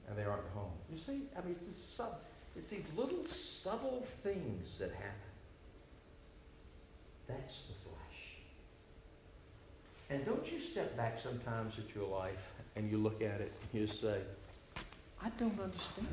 and 0.09 0.19
they 0.19 0.25
aren't 0.25 0.45
at 0.45 0.53
home. 0.53 0.73
You 0.91 0.99
see, 0.99 1.29
I 1.37 1.45
mean, 1.45 1.57
it's, 1.61 1.69
just 1.69 1.97
sub, 1.97 2.21
it's 2.59 2.71
these 2.71 2.85
little 2.97 3.25
subtle 3.25 4.05
things 4.23 4.79
that 4.79 4.91
happen. 4.91 5.13
That's 7.29 7.67
the 7.67 7.75
flesh. 7.75 8.37
And 10.11 10.25
don't 10.25 10.51
you 10.51 10.59
step 10.59 10.97
back 10.97 11.21
sometimes 11.23 11.75
at 11.79 11.95
your 11.95 12.09
life 12.09 12.53
and 12.75 12.91
you 12.91 12.99
look 12.99 13.23
at 13.23 13.41
it 13.41 13.53
and 13.73 13.81
you 13.81 13.87
say, 13.87 14.19
I 15.23 15.31
don't 15.39 15.59
understand. 15.61 16.09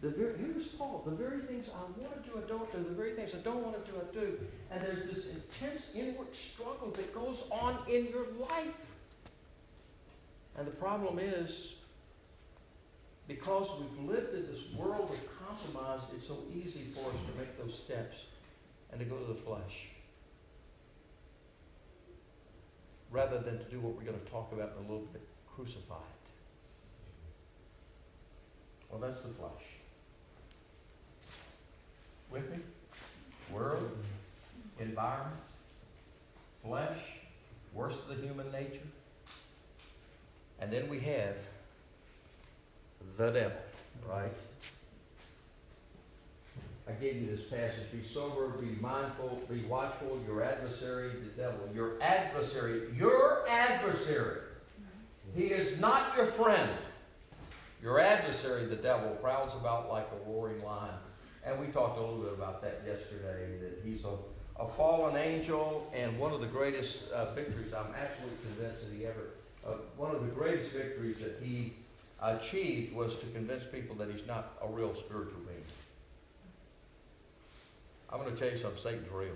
The 0.00 0.10
very, 0.10 0.36
here's 0.36 0.66
Paul. 0.66 1.02
The 1.04 1.12
very 1.12 1.40
things 1.42 1.68
I 1.74 1.82
want 2.00 2.24
to 2.24 2.30
do, 2.30 2.36
I 2.36 2.48
don't 2.48 2.72
do. 2.72 2.88
The 2.88 2.94
very 2.94 3.14
things 3.14 3.34
I 3.34 3.38
don't 3.38 3.62
want 3.62 3.84
to 3.84 3.92
do, 3.92 3.98
I 3.98 4.14
do. 4.14 4.38
And 4.70 4.82
there's 4.82 5.04
this 5.04 5.28
intense 5.30 5.90
inward 5.94 6.34
struggle 6.34 6.90
that 6.96 7.14
goes 7.14 7.44
on 7.50 7.78
in 7.88 8.06
your 8.06 8.26
life. 8.40 8.66
And 10.56 10.66
the 10.66 10.72
problem 10.72 11.18
is, 11.18 11.74
because 13.34 13.68
we've 13.80 14.10
lived 14.10 14.34
in 14.34 14.42
this 14.46 14.60
world 14.76 15.10
of 15.10 15.48
compromise, 15.48 16.00
it's 16.14 16.26
so 16.26 16.40
easy 16.52 16.88
for 16.94 17.08
us 17.08 17.16
to 17.26 17.38
make 17.38 17.56
those 17.58 17.74
steps 17.74 18.16
and 18.90 19.00
to 19.00 19.06
go 19.06 19.16
to 19.16 19.32
the 19.32 19.40
flesh. 19.40 19.88
Rather 23.10 23.38
than 23.38 23.58
to 23.58 23.64
do 23.64 23.80
what 23.80 23.94
we're 23.94 24.04
going 24.04 24.18
to 24.18 24.30
talk 24.30 24.52
about 24.52 24.72
in 24.78 24.84
a 24.84 24.88
little 24.88 25.06
bit 25.12 25.22
crucify 25.54 25.94
it. 25.94 26.00
Well, 28.90 29.00
that's 29.00 29.22
the 29.22 29.28
flesh. 29.28 29.64
With 32.30 32.50
me? 32.50 32.58
World, 33.50 33.90
environment, 34.78 35.40
flesh, 36.64 36.98
worst 37.74 37.98
of 38.00 38.16
the 38.16 38.26
human 38.26 38.50
nature. 38.52 38.88
And 40.60 40.72
then 40.72 40.88
we 40.88 41.00
have 41.00 41.36
the 43.16 43.30
devil, 43.30 43.58
right? 44.08 44.32
I 46.88 46.92
gave 46.92 47.16
you 47.16 47.26
this 47.26 47.42
passage. 47.42 47.90
Be 47.92 48.02
sober, 48.06 48.48
be 48.48 48.80
mindful, 48.80 49.40
be 49.48 49.62
watchful. 49.64 50.20
Your 50.26 50.42
adversary, 50.42 51.10
the 51.10 51.42
devil. 51.42 51.60
Your 51.74 52.02
adversary, 52.02 52.82
your 52.96 53.44
adversary. 53.48 54.40
He 55.34 55.44
is 55.44 55.80
not 55.80 56.16
your 56.16 56.26
friend. 56.26 56.70
Your 57.82 57.98
adversary, 58.00 58.66
the 58.66 58.76
devil, 58.76 59.10
prowls 59.22 59.52
about 59.54 59.90
like 59.90 60.06
a 60.12 60.30
roaring 60.30 60.62
lion. 60.62 60.94
And 61.44 61.58
we 61.58 61.66
talked 61.66 61.98
a 61.98 62.00
little 62.00 62.20
bit 62.20 62.32
about 62.32 62.62
that 62.62 62.82
yesterday, 62.86 63.58
that 63.60 63.80
he's 63.84 64.04
a, 64.04 64.62
a 64.62 64.68
fallen 64.68 65.16
angel, 65.16 65.90
and 65.94 66.16
one 66.18 66.32
of 66.32 66.40
the 66.40 66.46
greatest 66.46 67.10
uh, 67.10 67.32
victories, 67.34 67.72
I'm 67.72 67.92
absolutely 67.94 68.38
convinced 68.46 68.88
that 68.88 68.96
he 68.96 69.06
ever, 69.06 69.30
uh, 69.66 69.78
one 69.96 70.14
of 70.14 70.22
the 70.22 70.30
greatest 70.30 70.70
victories 70.70 71.18
that 71.20 71.40
he 71.42 71.74
achieved 72.22 72.94
was 72.94 73.16
to 73.16 73.26
convince 73.26 73.64
people 73.64 73.96
that 73.96 74.10
he's 74.10 74.26
not 74.26 74.56
a 74.62 74.68
real 74.68 74.94
spiritual 74.94 75.40
being. 75.46 75.64
I'm 78.10 78.20
going 78.20 78.32
to 78.32 78.38
tell 78.38 78.50
you 78.50 78.58
something, 78.58 78.80
Satan's 78.80 79.10
real. 79.10 79.32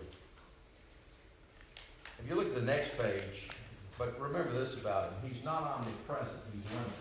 If 2.18 2.28
you 2.28 2.36
look 2.36 2.48
at 2.48 2.54
the 2.54 2.62
next 2.62 2.96
page, 2.98 3.48
but 3.98 4.18
remember 4.20 4.52
this 4.52 4.74
about 4.74 5.04
him, 5.04 5.30
he's 5.32 5.44
not 5.44 5.62
omnipresent, 5.62 6.42
he's 6.52 6.64
limited. 6.70 6.92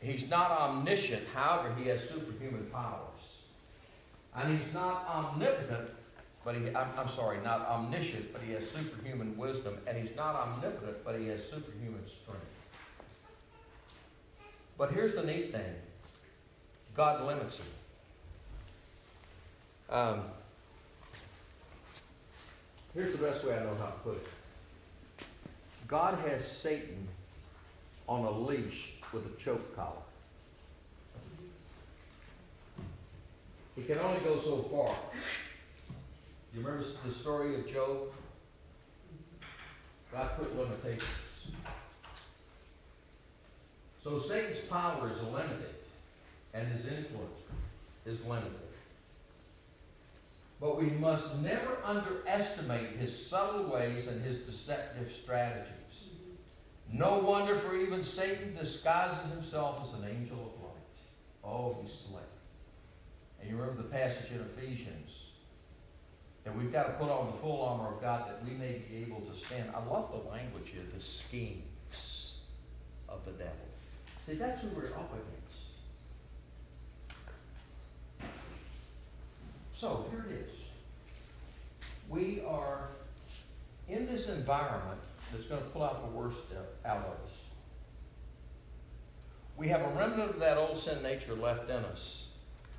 He's 0.00 0.30
not 0.30 0.50
omniscient, 0.50 1.24
however, 1.34 1.74
he 1.80 1.88
has 1.88 2.08
superhuman 2.08 2.66
powers. 2.72 3.42
And 4.34 4.56
he's 4.56 4.72
not 4.72 5.06
omnipotent, 5.08 5.90
but 6.46 6.54
he, 6.54 6.68
I'm, 6.68 6.86
I'm 6.96 7.10
sorry, 7.10 7.38
not 7.42 7.66
omniscient, 7.68 8.32
but 8.32 8.40
he 8.40 8.52
has 8.52 8.70
superhuman 8.70 9.36
wisdom. 9.36 9.78
And 9.84 9.98
he's 9.98 10.14
not 10.14 10.36
omnipotent, 10.36 10.98
but 11.04 11.18
he 11.18 11.26
has 11.26 11.40
superhuman 11.42 12.04
strength. 12.22 12.46
But 14.78 14.92
here's 14.92 15.16
the 15.16 15.24
neat 15.24 15.50
thing 15.50 15.74
God 16.94 17.26
limits 17.26 17.56
him. 17.56 17.66
Um, 19.90 20.22
here's 22.94 23.10
the 23.10 23.18
best 23.18 23.44
way 23.44 23.54
I 23.54 23.64
know 23.64 23.74
how 23.74 23.86
to 23.86 23.98
put 24.04 24.14
it 24.14 25.26
God 25.88 26.16
has 26.28 26.46
Satan 26.46 27.08
on 28.08 28.24
a 28.24 28.30
leash 28.30 28.92
with 29.12 29.26
a 29.26 29.42
choke 29.42 29.74
collar. 29.74 29.90
He 33.74 33.82
can 33.82 33.98
only 33.98 34.20
go 34.20 34.40
so 34.40 34.62
far. 34.62 34.94
You 36.56 36.62
remember 36.62 36.86
the 37.06 37.12
story 37.12 37.54
of 37.54 37.70
Job? 37.70 37.98
God 40.10 40.30
put 40.38 40.56
limitations. 40.56 41.04
So 44.02 44.18
Satan's 44.18 44.60
power 44.60 45.10
is 45.12 45.22
limited, 45.22 45.74
and 46.54 46.66
his 46.68 46.86
influence 46.86 47.36
is 48.06 48.18
limited. 48.22 48.52
But 50.58 50.80
we 50.80 50.88
must 50.88 51.36
never 51.42 51.76
underestimate 51.84 52.96
his 52.96 53.26
subtle 53.26 53.64
ways 53.64 54.08
and 54.08 54.24
his 54.24 54.38
deceptive 54.38 55.12
strategies. 55.22 55.72
No 56.90 57.18
wonder, 57.18 57.58
for 57.58 57.76
even 57.76 58.02
Satan 58.02 58.56
disguises 58.56 59.30
himself 59.30 59.86
as 59.86 60.00
an 60.00 60.08
angel 60.08 60.38
of 60.38 60.62
light. 60.64 61.44
Oh, 61.44 61.76
he's 61.82 61.92
slick. 61.92 62.22
And 63.42 63.50
you 63.50 63.56
remember 63.58 63.82
the 63.82 63.88
passage 63.88 64.30
in 64.30 64.40
Ephesians 64.40 65.25
that 66.46 66.56
we've 66.56 66.72
got 66.72 66.84
to 66.84 66.92
put 66.92 67.10
on 67.10 67.26
the 67.26 67.38
full 67.38 67.60
armor 67.60 67.96
of 67.96 68.00
God 68.00 68.28
that 68.28 68.42
we 68.44 68.52
may 68.52 68.80
be 68.88 69.04
able 69.04 69.20
to 69.22 69.36
stand. 69.36 69.68
I 69.74 69.84
love 69.84 70.12
the 70.12 70.30
language 70.30 70.68
here, 70.72 70.84
the 70.94 71.00
schemes 71.00 72.36
of 73.08 73.24
the 73.24 73.32
devil. 73.32 73.66
See, 74.24 74.34
that's 74.34 74.62
who 74.62 74.68
we're 74.68 74.86
up 74.86 75.12
against. 75.12 75.26
So 79.74 80.06
here 80.12 80.24
it 80.30 80.46
is. 80.46 80.52
We 82.08 82.42
are 82.46 82.90
in 83.88 84.06
this 84.06 84.28
environment 84.28 85.00
that's 85.32 85.46
going 85.46 85.60
to 85.60 85.68
pull 85.70 85.82
out 85.82 86.08
the 86.08 86.16
worst 86.16 86.44
out 86.84 86.98
of 86.98 87.04
us. 87.04 87.32
We 89.56 89.66
have 89.66 89.80
a 89.80 89.88
remnant 89.88 90.30
of 90.30 90.38
that 90.38 90.58
old 90.58 90.78
sin 90.78 91.02
nature 91.02 91.34
left 91.34 91.68
in 91.70 91.84
us, 91.84 92.28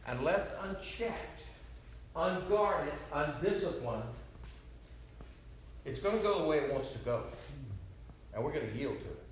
and 0.08 0.24
left 0.24 0.52
unchecked, 0.64 1.42
unguarded, 2.18 2.94
undisciplined, 3.14 4.04
it's 5.86 6.00
going 6.00 6.18
to 6.18 6.24
go 6.24 6.40
the 6.40 6.48
way 6.48 6.58
it 6.58 6.74
wants 6.74 6.92
to 6.92 6.98
go. 7.00 7.24
And 8.34 8.44
we're 8.44 8.52
going 8.52 8.68
to 8.68 8.76
yield 8.76 8.98
to 9.00 9.06
it. 9.06 9.24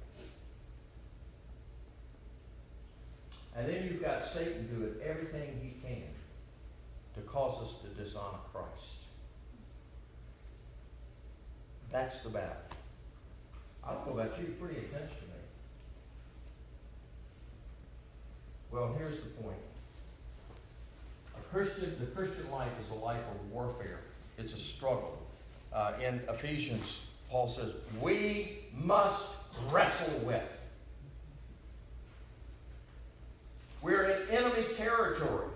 And 3.57 3.67
then 3.67 3.83
you've 3.85 4.01
got 4.01 4.27
Satan 4.27 4.67
doing 4.67 4.93
everything 5.03 5.59
he 5.61 5.87
can 5.87 6.03
to 7.15 7.21
cause 7.21 7.63
us 7.63 7.75
to 7.81 7.87
dishonor 8.01 8.39
Christ. 8.53 8.67
That's 11.91 12.21
the 12.21 12.29
battle. 12.29 12.57
I 13.83 13.93
don't 13.93 14.07
know 14.07 14.13
about 14.13 14.37
you, 14.39 14.55
pretty 14.59 14.77
intense 14.77 15.11
to 15.11 15.21
me. 15.21 15.41
Well, 18.71 18.93
here's 18.97 19.19
the 19.19 19.29
point. 19.41 19.57
Christian, 21.51 21.95
the 21.99 22.05
Christian 22.07 22.49
life 22.51 22.71
is 22.83 22.91
a 22.91 22.95
life 22.95 23.21
of 23.31 23.51
warfare. 23.51 23.99
It's 24.37 24.53
a 24.53 24.57
struggle. 24.57 25.17
Uh, 25.73 25.93
in 26.01 26.21
Ephesians, 26.29 27.01
Paul 27.29 27.47
says, 27.47 27.73
we 28.01 28.59
must 28.73 29.35
wrestle 29.69 30.19
with. 30.23 30.43
We're 33.81 34.03
in 34.03 34.29
enemy 34.29 34.65
territory. 34.75 35.47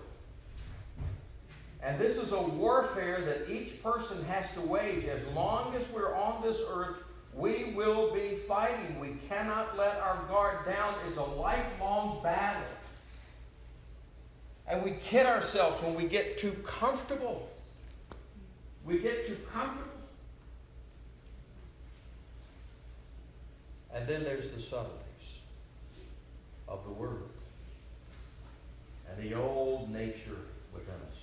And 1.82 1.98
this 1.98 2.18
is 2.18 2.32
a 2.32 2.42
warfare 2.42 3.22
that 3.26 3.50
each 3.50 3.82
person 3.82 4.24
has 4.26 4.52
to 4.54 4.62
wage. 4.62 5.06
As 5.06 5.26
long 5.34 5.74
as 5.76 5.84
we're 5.90 6.14
on 6.14 6.42
this 6.44 6.60
earth, 6.70 6.98
we 7.34 7.72
will 7.76 8.14
be 8.14 8.38
fighting. 8.48 9.00
We 9.00 9.16
cannot 9.30 9.78
let 9.78 9.96
our 10.02 10.22
guard 10.28 10.66
down. 10.66 10.96
It's 11.08 11.18
a 11.18 11.24
lifelong 11.24 12.22
battle. 12.22 12.68
And 14.70 14.84
we 14.84 14.92
kid 14.92 15.26
ourselves 15.26 15.82
when 15.82 15.96
we 15.96 16.04
get 16.04 16.38
too 16.38 16.52
comfortable. 16.64 17.50
We 18.86 19.00
get 19.00 19.26
too 19.26 19.38
comfortable. 19.52 19.90
And 23.94 24.08
then 24.08 24.24
there's 24.24 24.50
the 24.50 24.60
subtleties 24.60 25.00
of 26.68 26.84
the 26.84 26.92
Word 26.92 27.24
and 29.10 29.28
the 29.28 29.36
old 29.36 29.92
nature 29.92 30.38
within 30.72 30.94
us. 30.94 31.18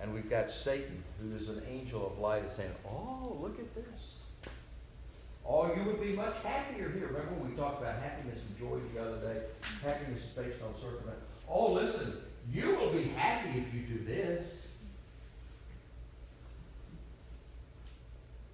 And 0.00 0.12
we've 0.12 0.28
got 0.28 0.50
Satan, 0.50 1.04
who 1.20 1.36
is 1.36 1.48
an 1.48 1.62
angel 1.70 2.04
of 2.04 2.18
light, 2.18 2.44
is 2.44 2.52
saying, 2.52 2.72
Oh, 2.84 3.38
look 3.40 3.60
at 3.60 3.74
this. 3.76 4.50
Oh, 5.46 5.72
you 5.72 5.84
would 5.84 6.00
be 6.00 6.14
much 6.14 6.34
happier 6.42 6.90
here. 6.90 7.06
Remember 7.06 7.34
when 7.34 7.50
we 7.50 7.56
talked 7.56 7.80
about 7.80 8.02
happiness 8.02 8.40
and 8.48 8.58
joy 8.58 8.80
the 8.92 9.00
other 9.00 9.18
day? 9.18 9.42
Happiness 9.82 10.22
is 10.22 10.30
based 10.30 10.60
on 10.62 10.74
circumstance. 10.80 11.20
Oh, 11.48 11.72
listen, 11.72 12.14
you 12.52 12.76
will 12.76 12.90
be 12.90 13.04
happy 13.16 13.50
if 13.58 13.74
you 13.74 13.80
do 13.80 14.04
this. 14.04 14.66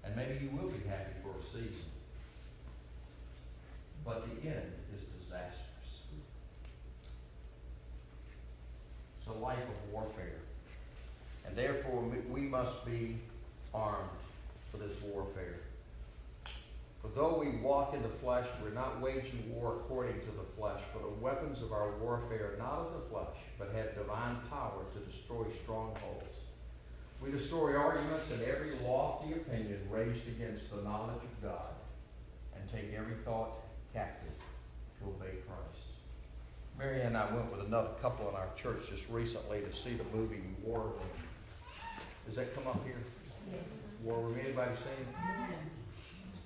And 0.05 0.17
maybe 0.17 0.45
you 0.45 0.51
will 0.51 0.69
be 0.69 0.89
happy 0.89 1.13
for 1.23 1.31
a 1.39 1.45
season. 1.45 1.85
But 4.05 4.25
the 4.25 4.49
end 4.49 4.73
is 4.95 5.03
disastrous. 5.21 5.57
It's 9.19 9.29
a 9.29 9.33
life 9.33 9.59
of 9.59 9.93
warfare. 9.93 10.41
And 11.47 11.57
therefore, 11.57 12.03
we 12.31 12.41
must 12.41 12.85
be 12.85 13.19
armed 13.75 14.09
for 14.71 14.79
this 14.79 14.93
warfare. 15.03 15.61
For 17.03 17.09
though 17.09 17.39
we 17.39 17.49
walk 17.63 17.95
in 17.95 18.03
the 18.03 18.09
flesh, 18.09 18.47
we're 18.63 18.71
not 18.71 19.01
waging 19.01 19.55
war 19.55 19.77
according 19.81 20.21
to 20.21 20.27
the 20.27 20.45
flesh. 20.57 20.81
For 20.93 21.01
the 21.01 21.15
weapons 21.21 21.63
of 21.63 21.73
our 21.73 21.97
warfare 21.97 22.55
are 22.55 22.59
not 22.59 22.87
of 22.87 22.93
the 22.93 23.09
flesh, 23.09 23.37
but 23.59 23.73
have 23.75 23.95
divine 23.95 24.37
power 24.51 24.85
to 24.93 25.11
destroy 25.11 25.47
strongholds. 25.63 26.37
We 27.23 27.31
destroy 27.31 27.75
arguments 27.75 28.31
and 28.33 28.43
every 28.43 28.79
lofty 28.85 29.33
opinion 29.33 29.81
raised 29.91 30.27
against 30.29 30.71
the 30.75 30.83
knowledge 30.83 31.23
of 31.23 31.43
God, 31.43 31.75
and 32.55 32.71
take 32.71 32.95
every 32.95 33.17
thought 33.25 33.61
captive 33.93 34.33
to 34.99 35.09
obey 35.09 35.37
Christ. 35.47 35.87
Mary 36.79 37.03
and 37.03 37.17
I 37.17 37.33
went 37.35 37.51
with 37.51 37.67
another 37.67 37.91
couple 38.01 38.29
in 38.31 38.35
our 38.35 38.49
church 38.57 38.89
just 38.89 39.09
recently 39.11 39.61
to 39.61 39.73
see 39.73 39.95
the 39.95 40.17
movie 40.17 40.41
War 40.65 40.81
Room. 40.81 41.11
Does 42.27 42.37
that 42.37 42.55
come 42.55 42.67
up 42.67 42.83
here? 42.85 42.97
Yes. 43.51 43.61
War 44.03 44.19
Room. 44.19 44.39
Anybody 44.43 44.71
seen? 44.77 45.07
Yes. 45.13 45.50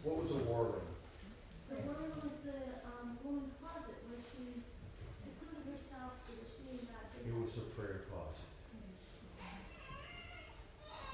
What 0.05 0.21
was 0.21 0.37
a 0.37 0.41
war 0.45 0.69
room? 0.69 0.91
The 1.73 1.81
war 1.89 1.97
room 1.97 2.13
was 2.21 2.37
the, 2.45 2.85
um, 2.85 3.17
woman's 3.25 3.57
closet 3.57 3.97
where 4.05 4.21
she 4.21 4.61
secluded 5.25 5.65
herself 5.65 6.21
so 6.29 6.37
that 6.37 6.45
she 6.45 6.85
not. 6.93 7.09
It 7.25 7.33
was 7.33 7.57
a 7.57 7.65
prayer 7.73 8.05
closet. 8.13 8.45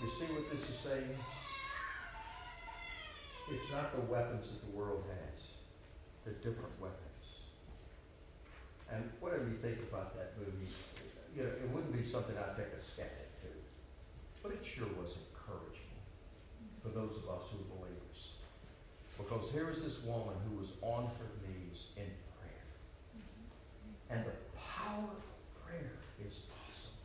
You 0.02 0.10
see 0.10 0.26
what 0.34 0.50
this 0.50 0.66
is 0.66 0.74
saying? 0.82 1.22
It's 3.46 3.70
not 3.70 3.94
the 3.94 4.02
weapons 4.10 4.50
that 4.50 4.58
the 4.66 4.74
world 4.74 5.06
has. 5.06 5.54
They're 6.26 6.42
different 6.42 6.74
weapons. 6.82 7.46
And 8.90 9.06
whatever 9.22 9.46
you 9.46 9.54
think 9.62 9.78
about 9.86 10.18
that 10.18 10.34
movie, 10.34 10.66
you 11.38 11.46
know, 11.46 11.50
it 11.62 11.70
wouldn't 11.70 11.94
be 11.94 12.02
something 12.10 12.34
I'd 12.34 12.58
take 12.58 12.74
a 12.74 12.82
skeptic 12.82 13.30
to. 13.46 13.54
But 14.42 14.50
it 14.58 14.66
sure 14.66 14.90
was 14.98 15.14
encouraging 15.30 15.94
for 16.82 16.88
those 16.90 17.22
of 17.22 17.30
us 17.30 17.46
who 17.54 17.62
are 17.62 17.70
believers. 17.78 18.09
Because 19.22 19.50
here 19.50 19.70
is 19.70 19.82
this 19.82 20.02
woman 20.04 20.34
who 20.48 20.58
was 20.58 20.70
on 20.82 21.04
her 21.18 21.30
knees 21.46 21.86
in 21.96 22.08
prayer. 22.38 22.66
And 24.10 24.24
the 24.24 24.32
power 24.58 25.04
of 25.04 25.64
prayer 25.64 25.92
is 26.26 26.40
awesome. 26.50 26.96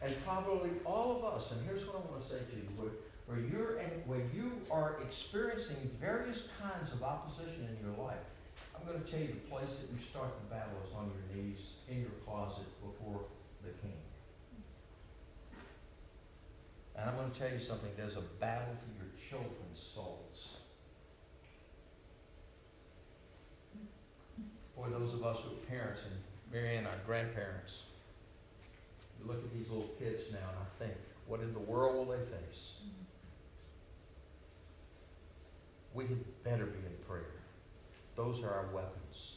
And 0.00 0.24
probably 0.24 0.70
all 0.84 1.16
of 1.16 1.24
us, 1.24 1.50
and 1.50 1.60
here's 1.66 1.86
what 1.86 1.96
I 1.96 2.10
want 2.10 2.22
to 2.22 2.28
say 2.28 2.38
to 2.38 2.56
you, 2.56 2.68
where, 2.76 2.92
where 3.26 3.38
you're 3.38 3.72
you 4.34 4.52
are 4.70 4.96
experiencing 5.02 5.76
various 6.00 6.42
kinds 6.60 6.92
of 6.92 7.02
opposition 7.02 7.68
in 7.68 7.76
your 7.84 7.96
life, 8.04 8.24
I'm 8.74 8.86
going 8.86 9.02
to 9.02 9.10
tell 9.10 9.20
you 9.20 9.28
the 9.28 9.48
place 9.48 9.78
that 9.80 9.88
you 9.92 9.98
start 10.10 10.32
the 10.42 10.54
battle 10.54 10.74
is 10.86 10.92
on 10.96 11.10
your 11.12 11.24
knees 11.36 11.74
in 11.88 12.00
your 12.00 12.16
closet 12.26 12.66
before 12.80 13.20
the 13.62 13.70
king. 13.80 14.01
And 16.96 17.08
I'm 17.08 17.16
going 17.16 17.30
to 17.30 17.38
tell 17.38 17.50
you 17.50 17.60
something. 17.60 17.90
There's 17.96 18.16
a 18.16 18.22
battle 18.40 18.74
for 18.80 19.02
your 19.02 19.10
children's 19.28 19.82
souls. 19.82 20.56
Boy, 24.76 24.88
those 24.90 25.14
of 25.14 25.24
us 25.24 25.38
who 25.38 25.52
are 25.52 25.66
parents 25.68 26.02
and 26.04 26.14
Mary 26.52 26.76
and 26.76 26.86
I, 26.86 26.90
our 26.90 26.96
grandparents, 27.06 27.84
you 29.18 29.26
look 29.26 29.42
at 29.42 29.52
these 29.52 29.68
little 29.70 29.90
kids 29.98 30.24
now 30.32 30.38
and 30.38 30.58
I 30.58 30.84
think, 30.84 30.98
what 31.26 31.40
in 31.40 31.52
the 31.52 31.60
world 31.60 31.96
will 31.96 32.16
they 32.16 32.24
face? 32.24 32.72
We 35.94 36.04
had 36.06 36.44
better 36.44 36.66
be 36.66 36.78
in 36.78 36.96
prayer. 37.06 37.42
Those 38.16 38.42
are 38.42 38.50
our 38.50 38.66
weapons. 38.72 39.36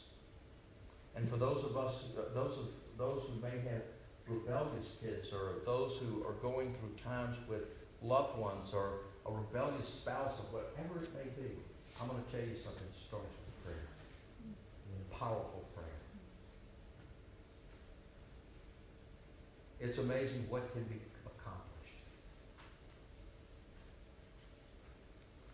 And 1.16 1.30
for 1.30 1.38
those 1.38 1.64
of 1.64 1.78
us, 1.78 2.04
those 2.34 2.58
of 2.58 2.68
those 2.98 3.24
who 3.30 3.42
may 3.42 3.58
have 3.70 3.82
rebellious 4.28 4.98
kids 5.02 5.30
or 5.32 5.62
those 5.66 5.98
who 5.98 6.24
are 6.26 6.34
going 6.42 6.74
through 6.74 6.96
times 7.04 7.38
with 7.48 7.64
loved 8.02 8.38
ones 8.38 8.74
or 8.74 9.06
a 9.26 9.32
rebellious 9.32 9.88
spouse 9.88 10.40
or 10.40 10.62
whatever 10.62 11.02
it 11.02 11.10
may 11.14 11.30
be, 11.42 11.58
I'm 12.02 12.10
going 12.10 12.22
to 12.22 12.32
tell 12.32 12.42
you 12.42 12.56
something 12.56 12.86
that 12.86 13.00
starts 13.00 13.34
with 13.34 13.56
prayer. 13.64 13.86
Powerful 15.12 15.66
prayer. 15.74 16.02
It's 19.80 19.98
amazing 19.98 20.46
what 20.50 20.72
can 20.74 20.84
be 20.84 21.00
accomplished. 21.26 22.02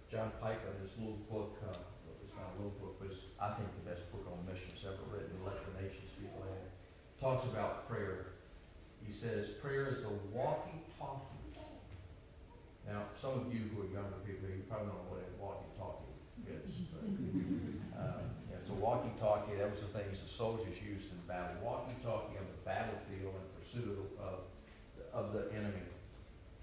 John 0.09 0.32
Piper, 0.41 0.76
his 0.82 0.91
little 0.97 1.19
book, 1.30 1.55
uh, 1.63 1.78
it's 2.24 2.36
not 2.36 2.51
a 2.51 2.55
little 2.57 2.76
book, 2.80 2.99
but 2.99 3.11
I 3.39 3.55
think, 3.55 3.69
the 3.84 3.91
best 3.91 4.11
book 4.11 4.28
on 4.28 4.43
missions 4.43 4.84
ever 4.84 5.03
written, 5.07 5.32
Let 5.45 5.55
the 5.61 5.82
Nations 5.82 6.11
Be 6.19 6.28
Glad, 6.36 6.67
talks 7.19 7.45
about 7.47 7.88
prayer. 7.88 8.40
He 9.05 9.13
says, 9.13 9.49
prayer 9.61 9.87
is 9.87 10.01
the 10.01 10.13
walkie-talkie. 10.31 11.41
Now, 12.87 13.03
some 13.19 13.45
of 13.45 13.53
you 13.53 13.69
who 13.69 13.83
are 13.83 13.91
younger 13.93 14.17
people, 14.25 14.49
you 14.49 14.63
probably 14.67 14.87
don't 14.87 14.97
know 14.97 15.11
what 15.13 15.21
a 15.21 15.29
walkie-talkie 15.37 16.11
is. 16.49 16.89
But, 16.89 17.05
uh, 17.99 18.57
it's 18.57 18.69
a 18.69 18.73
walkie-talkie. 18.73 19.57
That 19.57 19.69
was 19.71 19.81
the 19.81 19.93
things 19.93 20.21
the 20.21 20.29
soldiers 20.29 20.77
used 20.81 21.11
in 21.11 21.17
battle. 21.27 21.61
Walkie-talkie 21.61 22.37
on 22.37 22.45
the 22.45 22.61
battlefield 22.65 23.33
in 23.35 23.45
pursuit 23.61 23.97
of, 24.19 24.47
of 25.13 25.33
the 25.33 25.51
enemy. 25.53 25.85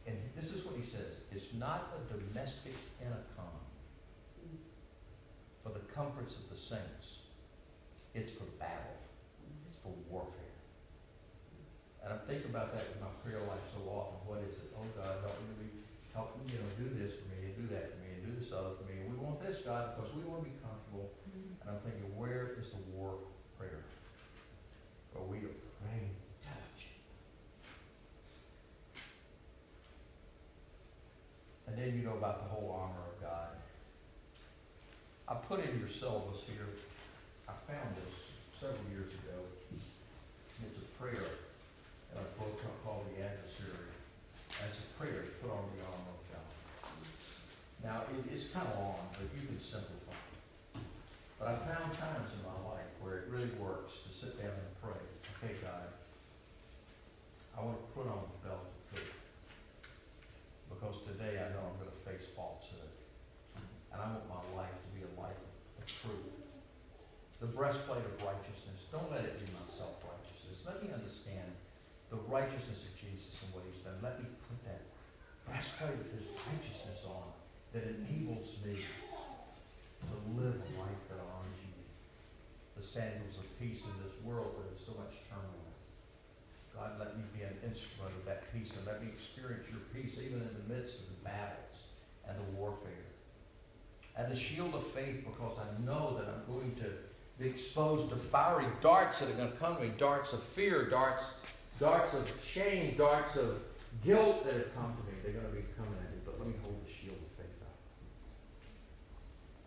And 0.06 0.16
this 0.34 0.50
is 0.50 0.64
what 0.64 0.74
he 0.80 0.88
says. 0.88 1.20
It's 1.30 1.52
not 1.54 1.92
a 1.98 2.14
domestic 2.14 2.74
intercom 3.00 3.52
for 5.62 5.70
the 5.70 5.84
comforts 5.92 6.34
of 6.34 6.48
the 6.50 6.56
saints. 6.56 7.18
It's 8.14 8.32
for 8.32 8.44
battle. 8.58 8.96
It's 9.68 9.76
for 9.82 9.92
warfare. 10.08 10.37
And 12.08 12.16
I'm 12.16 12.24
thinking 12.24 12.48
about 12.48 12.72
that 12.72 12.88
in 12.88 13.04
my 13.04 13.12
prayer 13.20 13.44
life 13.44 13.60
so 13.76 13.84
often. 13.84 14.16
What 14.24 14.40
is 14.40 14.56
it? 14.56 14.72
Oh 14.72 14.88
God, 14.96 15.20
help 15.20 15.36
me 15.44 15.52
to 15.52 15.58
be, 15.60 15.68
help 16.16 16.40
me, 16.40 16.48
you 16.48 16.56
know, 16.56 16.72
do 16.80 16.88
this 16.96 17.12
for 17.20 17.28
me 17.28 17.52
and 17.52 17.52
do 17.52 17.68
that 17.76 17.92
for 17.92 18.00
me 18.00 18.16
and 18.16 18.24
do 18.24 18.32
this 18.32 18.48
other 18.48 18.80
for 18.80 18.88
me. 18.88 19.04
And 19.04 19.12
we 19.12 19.20
want 19.20 19.44
this, 19.44 19.60
God, 19.60 19.92
because 19.92 20.08
we 20.16 20.24
want 20.24 20.40
to 20.40 20.48
be 20.48 20.56
comfortable. 20.64 21.12
Mm-hmm. 21.28 21.60
And 21.60 21.66
I'm 21.68 21.84
thinking, 21.84 22.08
where 22.16 22.56
is 22.56 22.72
the 22.72 22.80
war 22.96 23.20
prayer? 23.60 23.84
Where 25.12 25.28
we 25.28 25.44
are 25.44 25.56
praying, 25.84 26.16
touch. 26.48 26.96
And 31.68 31.76
then 31.76 31.92
you 31.92 32.08
know 32.08 32.16
about 32.16 32.40
the 32.40 32.48
whole 32.56 32.72
armor 32.72 33.04
of 33.04 33.20
God. 33.20 33.52
I 35.28 35.36
put 35.44 35.60
in 35.60 35.76
your 35.76 35.92
syllabus 35.92 36.40
here, 36.48 36.72
I 37.44 37.52
found 37.68 37.92
this 38.00 38.16
several 38.56 38.88
years 38.88 39.12
ago. 39.12 39.44
It's 39.76 40.80
a 40.80 40.88
prayer 40.96 41.47
a 42.18 42.30
book 42.38 42.58
called 42.84 43.06
The 43.14 43.22
Adversary. 43.22 43.88
as 44.58 44.74
a 44.74 44.86
prayer 44.98 45.22
to 45.22 45.32
put 45.38 45.50
on 45.54 45.70
the 45.76 45.80
armor 45.86 46.14
of 46.18 46.22
God. 46.34 46.50
Now, 47.84 47.98
it, 48.10 48.26
it's 48.32 48.50
kind 48.50 48.66
of 48.66 48.74
long, 48.74 49.06
but 49.14 49.30
you 49.38 49.46
can 49.46 49.60
simplify 49.62 50.16
it. 50.16 50.82
But 51.38 51.46
I 51.46 51.54
found 51.62 51.94
times 51.94 52.34
in 52.34 52.42
my 52.42 52.58
life 52.66 52.90
where 52.98 53.22
it 53.22 53.30
really 53.30 53.54
works 53.62 54.02
to 54.02 54.10
sit 54.10 54.34
down 54.42 54.50
and 54.50 54.72
pray. 54.82 54.98
Okay, 55.38 55.54
God, 55.62 55.94
I 57.54 57.62
want 57.62 57.78
to 57.78 57.86
put 57.94 58.10
on 58.10 58.26
the 58.26 58.38
belt 58.42 58.66
of 58.66 58.78
truth. 58.90 59.14
Because 60.66 60.98
today 61.06 61.38
I 61.38 61.54
know 61.54 61.62
I'm 61.70 61.78
going 61.78 61.94
to 61.94 62.02
face 62.02 62.26
falsehood. 62.34 62.90
And 63.94 63.98
I 64.02 64.06
want 64.10 64.26
my 64.26 64.42
life 64.58 64.74
to 64.74 64.88
be 64.90 65.06
a 65.06 65.12
life 65.14 65.38
of 65.78 65.86
truth. 65.86 66.34
The 67.38 67.46
breastplate 67.54 68.02
of 68.02 68.18
righteousness. 68.18 68.90
Don't 68.90 69.06
let 69.14 69.22
it 69.22 69.38
be 69.38 69.46
my 69.54 69.62
self-righteousness. 69.70 70.66
Let 70.66 70.82
me 70.82 70.90
understand 70.90 71.07
the 72.10 72.20
righteousness 72.28 72.88
of 72.88 72.92
Jesus 72.96 73.36
and 73.44 73.52
what 73.52 73.64
he's 73.68 73.80
done. 73.84 74.00
Let 74.00 74.20
me 74.20 74.28
put 74.48 74.58
that 74.64 74.82
breastplate 75.44 76.00
of 76.00 76.08
his 76.12 76.24
righteousness 76.48 77.04
on 77.04 77.32
that 77.72 77.84
enables 77.84 78.56
me 78.64 78.80
to 78.80 80.14
live 80.40 80.56
a 80.56 80.70
life 80.80 81.02
that 81.12 81.20
honors 81.20 81.60
you. 81.60 81.76
The 82.76 82.84
sandals 82.84 83.36
of 83.36 83.46
peace 83.60 83.84
in 83.84 83.94
this 84.00 84.16
world 84.24 84.56
where 84.56 84.64
there's 84.72 84.86
so 84.86 84.96
much 84.96 85.20
turmoil. 85.28 85.68
God, 86.72 86.96
let 86.98 87.18
me 87.18 87.24
be 87.34 87.42
an 87.42 87.58
instrument 87.66 88.14
of 88.16 88.24
that 88.24 88.46
peace 88.54 88.70
and 88.76 88.86
let 88.86 89.02
me 89.02 89.10
experience 89.10 89.66
your 89.68 89.82
peace 89.92 90.16
even 90.16 90.40
in 90.40 90.52
the 90.54 90.66
midst 90.72 90.94
of 91.00 91.06
the 91.10 91.20
battles 91.24 91.92
and 92.28 92.38
the 92.38 92.48
warfare. 92.56 93.08
And 94.16 94.30
the 94.32 94.38
shield 94.38 94.74
of 94.74 94.86
faith 94.92 95.26
because 95.26 95.58
I 95.58 95.68
know 95.84 96.16
that 96.16 96.30
I'm 96.30 96.46
going 96.46 96.74
to 96.76 96.90
be 97.42 97.48
exposed 97.48 98.10
to 98.10 98.16
fiery 98.16 98.66
darts 98.80 99.20
that 99.20 99.30
are 99.30 99.34
going 99.34 99.50
to 99.50 99.58
come 99.58 99.76
to 99.76 99.82
me, 99.82 99.90
darts 99.98 100.32
of 100.32 100.42
fear, 100.42 100.88
darts, 100.88 101.34
darts 101.78 102.14
of 102.14 102.30
shame, 102.42 102.94
darts 102.96 103.36
of 103.36 103.62
guilt 104.04 104.44
that 104.44 104.54
have 104.54 104.74
come 104.74 104.94
to 104.96 105.02
me. 105.10 105.18
They're 105.22 105.32
going 105.32 105.46
to 105.46 105.52
be 105.52 105.64
coming 105.76 105.98
at 106.02 106.10
me, 106.10 106.18
but 106.24 106.38
let 106.38 106.48
me 106.48 106.54
hold 106.62 106.76
the 106.84 106.90
shield 106.90 107.16
of 107.16 107.30
faith 107.36 107.62
up. 107.62 107.78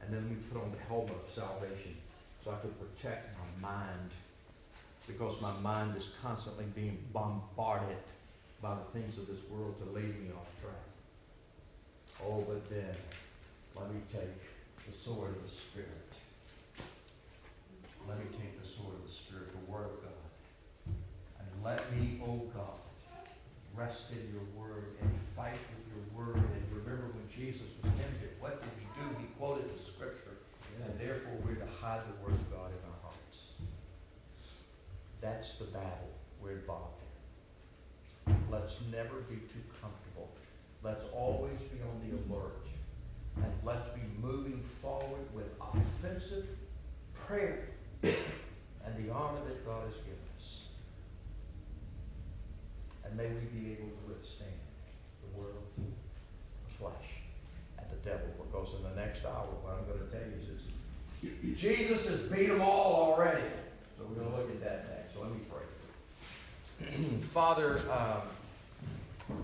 And 0.01 0.13
then 0.13 0.29
we 0.29 0.35
put 0.51 0.61
on 0.61 0.71
the 0.71 0.83
helmet 0.87 1.15
of 1.15 1.33
salvation 1.33 1.95
so 2.43 2.51
I 2.51 2.59
can 2.59 2.71
protect 2.71 3.37
my 3.37 3.69
mind 3.69 4.09
because 5.07 5.39
my 5.41 5.53
mind 5.59 5.97
is 5.97 6.09
constantly 6.21 6.65
being 6.75 6.97
bombarded 7.13 7.97
by 8.61 8.75
the 8.75 8.99
things 8.99 9.17
of 9.17 9.27
this 9.27 9.39
world 9.49 9.75
to 9.79 9.85
lead 9.91 10.21
me 10.21 10.29
off 10.29 10.47
track. 10.61 10.85
Oh, 12.23 12.41
but 12.47 12.69
then 12.69 12.95
let 13.75 13.91
me 13.91 13.99
take 14.11 14.37
the 14.85 14.95
sword 14.95 15.29
of 15.29 15.43
the 15.43 15.55
Spirit. 15.55 15.89
Let 18.07 18.19
me 18.19 18.25
take 18.31 18.61
the 18.61 18.67
sword 18.67 18.95
of 18.95 19.07
the 19.07 19.13
Spirit, 19.13 19.49
the 19.51 19.71
Word 19.71 19.85
of 19.85 20.03
God. 20.03 20.10
Let 21.63 21.79
me, 21.93 22.19
oh 22.25 22.41
God, 22.55 22.81
rest 23.75 24.11
in 24.11 24.33
your 24.33 24.41
Word 24.57 24.85
and 24.99 25.11
fight 25.35 25.61
with 25.69 25.93
your 25.93 26.05
Word. 26.17 26.35
And 26.35 26.65
remember 26.73 27.13
when 27.13 27.29
Jesus 27.29 27.67
was 27.83 27.91
tempted, 27.93 28.33
what 28.39 28.61
did 28.61 28.71
he 28.79 28.85
do? 28.97 29.07
He 29.21 29.27
quoted 29.37 29.65
the 29.69 29.91
Scripture. 29.91 30.41
And 30.83 30.99
therefore 30.99 31.37
we're 31.45 31.61
to 31.61 31.67
hide 31.79 32.01
the 32.07 32.17
Word 32.23 32.33
of 32.33 32.51
God 32.51 32.71
in 32.71 32.81
our 32.81 32.99
hearts. 33.03 33.53
That's 35.21 35.55
the 35.55 35.65
battle 35.65 36.09
we're 36.41 36.57
involved 36.57 36.97
in. 38.25 38.35
Let's 38.49 38.77
never 38.91 39.21
be 39.29 39.35
too 39.35 39.61
comfortable. 39.79 40.29
Let's 40.81 41.05
always 41.13 41.59
be 41.69 41.77
on 41.85 42.01
the 42.01 42.17
alert. 42.17 42.65
And 43.37 43.53
let's 43.63 43.87
be 43.93 44.01
moving 44.19 44.63
forward 44.81 45.29
with 45.33 45.45
offensive 45.61 46.47
prayer 47.13 47.67
and 48.01 48.95
the 48.97 49.13
armor 49.13 49.39
that 49.47 49.63
God 49.63 49.85
has 49.85 49.93
given 49.93 50.17
us. 50.25 50.30
And 53.05 53.17
may 53.17 53.27
we 53.27 53.45
be 53.59 53.71
able 53.73 53.89
to 53.89 54.13
withstand 54.13 54.51
the 55.21 55.39
world, 55.39 55.63
the 55.77 56.73
flesh, 56.77 57.25
and 57.77 57.85
the 57.89 58.09
devil. 58.09 58.27
Because 58.39 58.75
in 58.75 58.83
the 58.83 58.95
next 58.95 59.25
hour, 59.25 59.47
what 59.61 59.73
I'm 59.73 59.85
going 59.85 59.99
to 59.99 60.11
tell 60.11 60.21
you 60.21 60.37
is. 60.37 60.61
Jesus 61.55 62.07
has 62.07 62.21
beat 62.21 62.47
them 62.47 62.61
all 62.61 63.13
already. 63.13 63.43
So 63.97 64.05
we're 64.09 64.15
going 64.15 64.31
to 64.31 64.37
look 64.37 64.49
at 64.49 64.61
that 64.61 64.89
next. 64.89 65.13
So 65.13 65.21
let 65.21 65.31
me 65.31 65.39
pray. 65.49 65.61
Father, 67.33 67.79
um, 67.91 69.37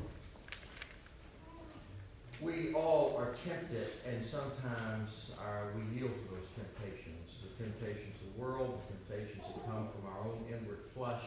we 2.41 2.73
all 2.73 3.15
are 3.17 3.35
tempted, 3.47 3.87
and 4.07 4.25
sometimes 4.25 5.31
our, 5.39 5.71
we 5.75 5.99
yield 5.99 6.11
to 6.11 6.35
those 6.35 6.49
temptations. 6.55 7.13
The 7.57 7.63
temptations 7.63 8.15
of 8.21 8.35
the 8.35 8.41
world, 8.41 8.79
the 8.89 9.15
temptations 9.15 9.43
that 9.43 9.65
come 9.65 9.89
from 9.89 10.09
our 10.11 10.19
own 10.21 10.45
inward 10.49 10.79
flesh, 10.95 11.23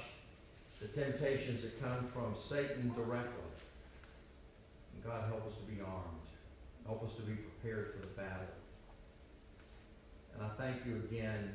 the 0.81 0.89
temptations 0.89 1.63
that 1.63 1.81
come 1.83 2.09
from 2.13 2.35
Satan 2.41 2.93
directly. 2.95 3.53
And 4.95 5.05
God 5.05 5.25
help 5.29 5.47
us 5.47 5.55
to 5.59 5.73
be 5.73 5.81
armed. 5.81 6.29
Help 6.87 7.05
us 7.05 7.15
to 7.17 7.23
be 7.23 7.35
prepared 7.35 7.93
for 7.95 8.01
the 8.01 8.13
battle. 8.15 8.47
And 10.35 10.43
I 10.43 10.49
thank 10.57 10.87
you 10.87 10.97
again 10.97 11.53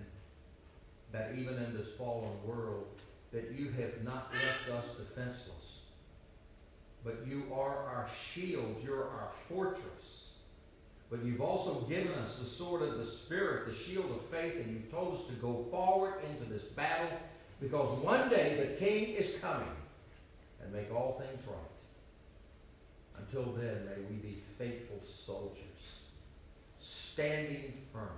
that 1.11 1.33
even 1.35 1.55
in 1.55 1.75
this 1.75 1.87
fallen 1.97 2.33
world, 2.45 2.87
that 3.31 3.51
you 3.51 3.71
have 3.71 4.03
not 4.03 4.31
left 4.33 4.69
us 4.77 4.95
defenseless. 4.97 5.79
But 7.03 7.25
you 7.27 7.45
are 7.53 7.77
our 7.77 8.09
shield, 8.33 8.77
you're 8.83 9.09
our 9.09 9.31
fortress. 9.49 10.29
But 11.09 11.23
you've 11.23 11.41
also 11.41 11.81
given 11.81 12.13
us 12.13 12.37
the 12.37 12.45
sword 12.45 12.81
of 12.81 12.97
the 12.97 13.11
Spirit, 13.11 13.67
the 13.67 13.75
shield 13.75 14.11
of 14.11 14.25
faith, 14.29 14.55
and 14.55 14.73
you've 14.73 14.91
told 14.91 15.19
us 15.19 15.27
to 15.27 15.33
go 15.33 15.65
forward 15.69 16.15
into 16.29 16.51
this 16.51 16.63
battle 16.63 17.19
because 17.59 17.97
one 17.99 18.29
day 18.29 18.55
the 18.57 18.85
King 18.85 19.15
is 19.15 19.39
coming 19.39 19.67
and 20.61 20.73
make 20.73 20.93
all 20.93 21.19
things 21.19 21.45
right. 21.47 21.57
Until 23.17 23.53
then, 23.53 23.85
may 23.85 24.01
we 24.09 24.15
be 24.15 24.43
faithful 24.57 25.01
soldiers, 25.25 26.01
standing 26.79 27.73
firm 27.93 28.09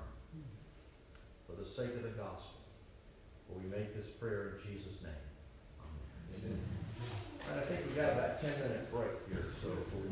for 1.46 1.54
the 1.62 1.68
sake 1.68 1.96
of 1.96 2.04
the 2.04 2.10
gospel. 2.10 2.58
For 3.48 3.54
we 3.60 3.70
make 3.70 3.96
this 3.96 4.08
prayer 4.20 4.58
in 4.58 4.74
Jesus' 4.74 5.02
name. 5.04 5.24
Amen. 5.80 6.44
Amen. 6.44 6.60
And 7.52 7.60
I 7.62 7.64
think 7.64 7.86
we've 7.86 7.96
got 7.96 8.14
about 8.14 8.42
ten 8.42 8.60
minutes 8.60 8.90
break 8.90 9.12
here, 9.30 9.46
so 9.62 9.70
before 9.70 10.02
we 10.02 10.10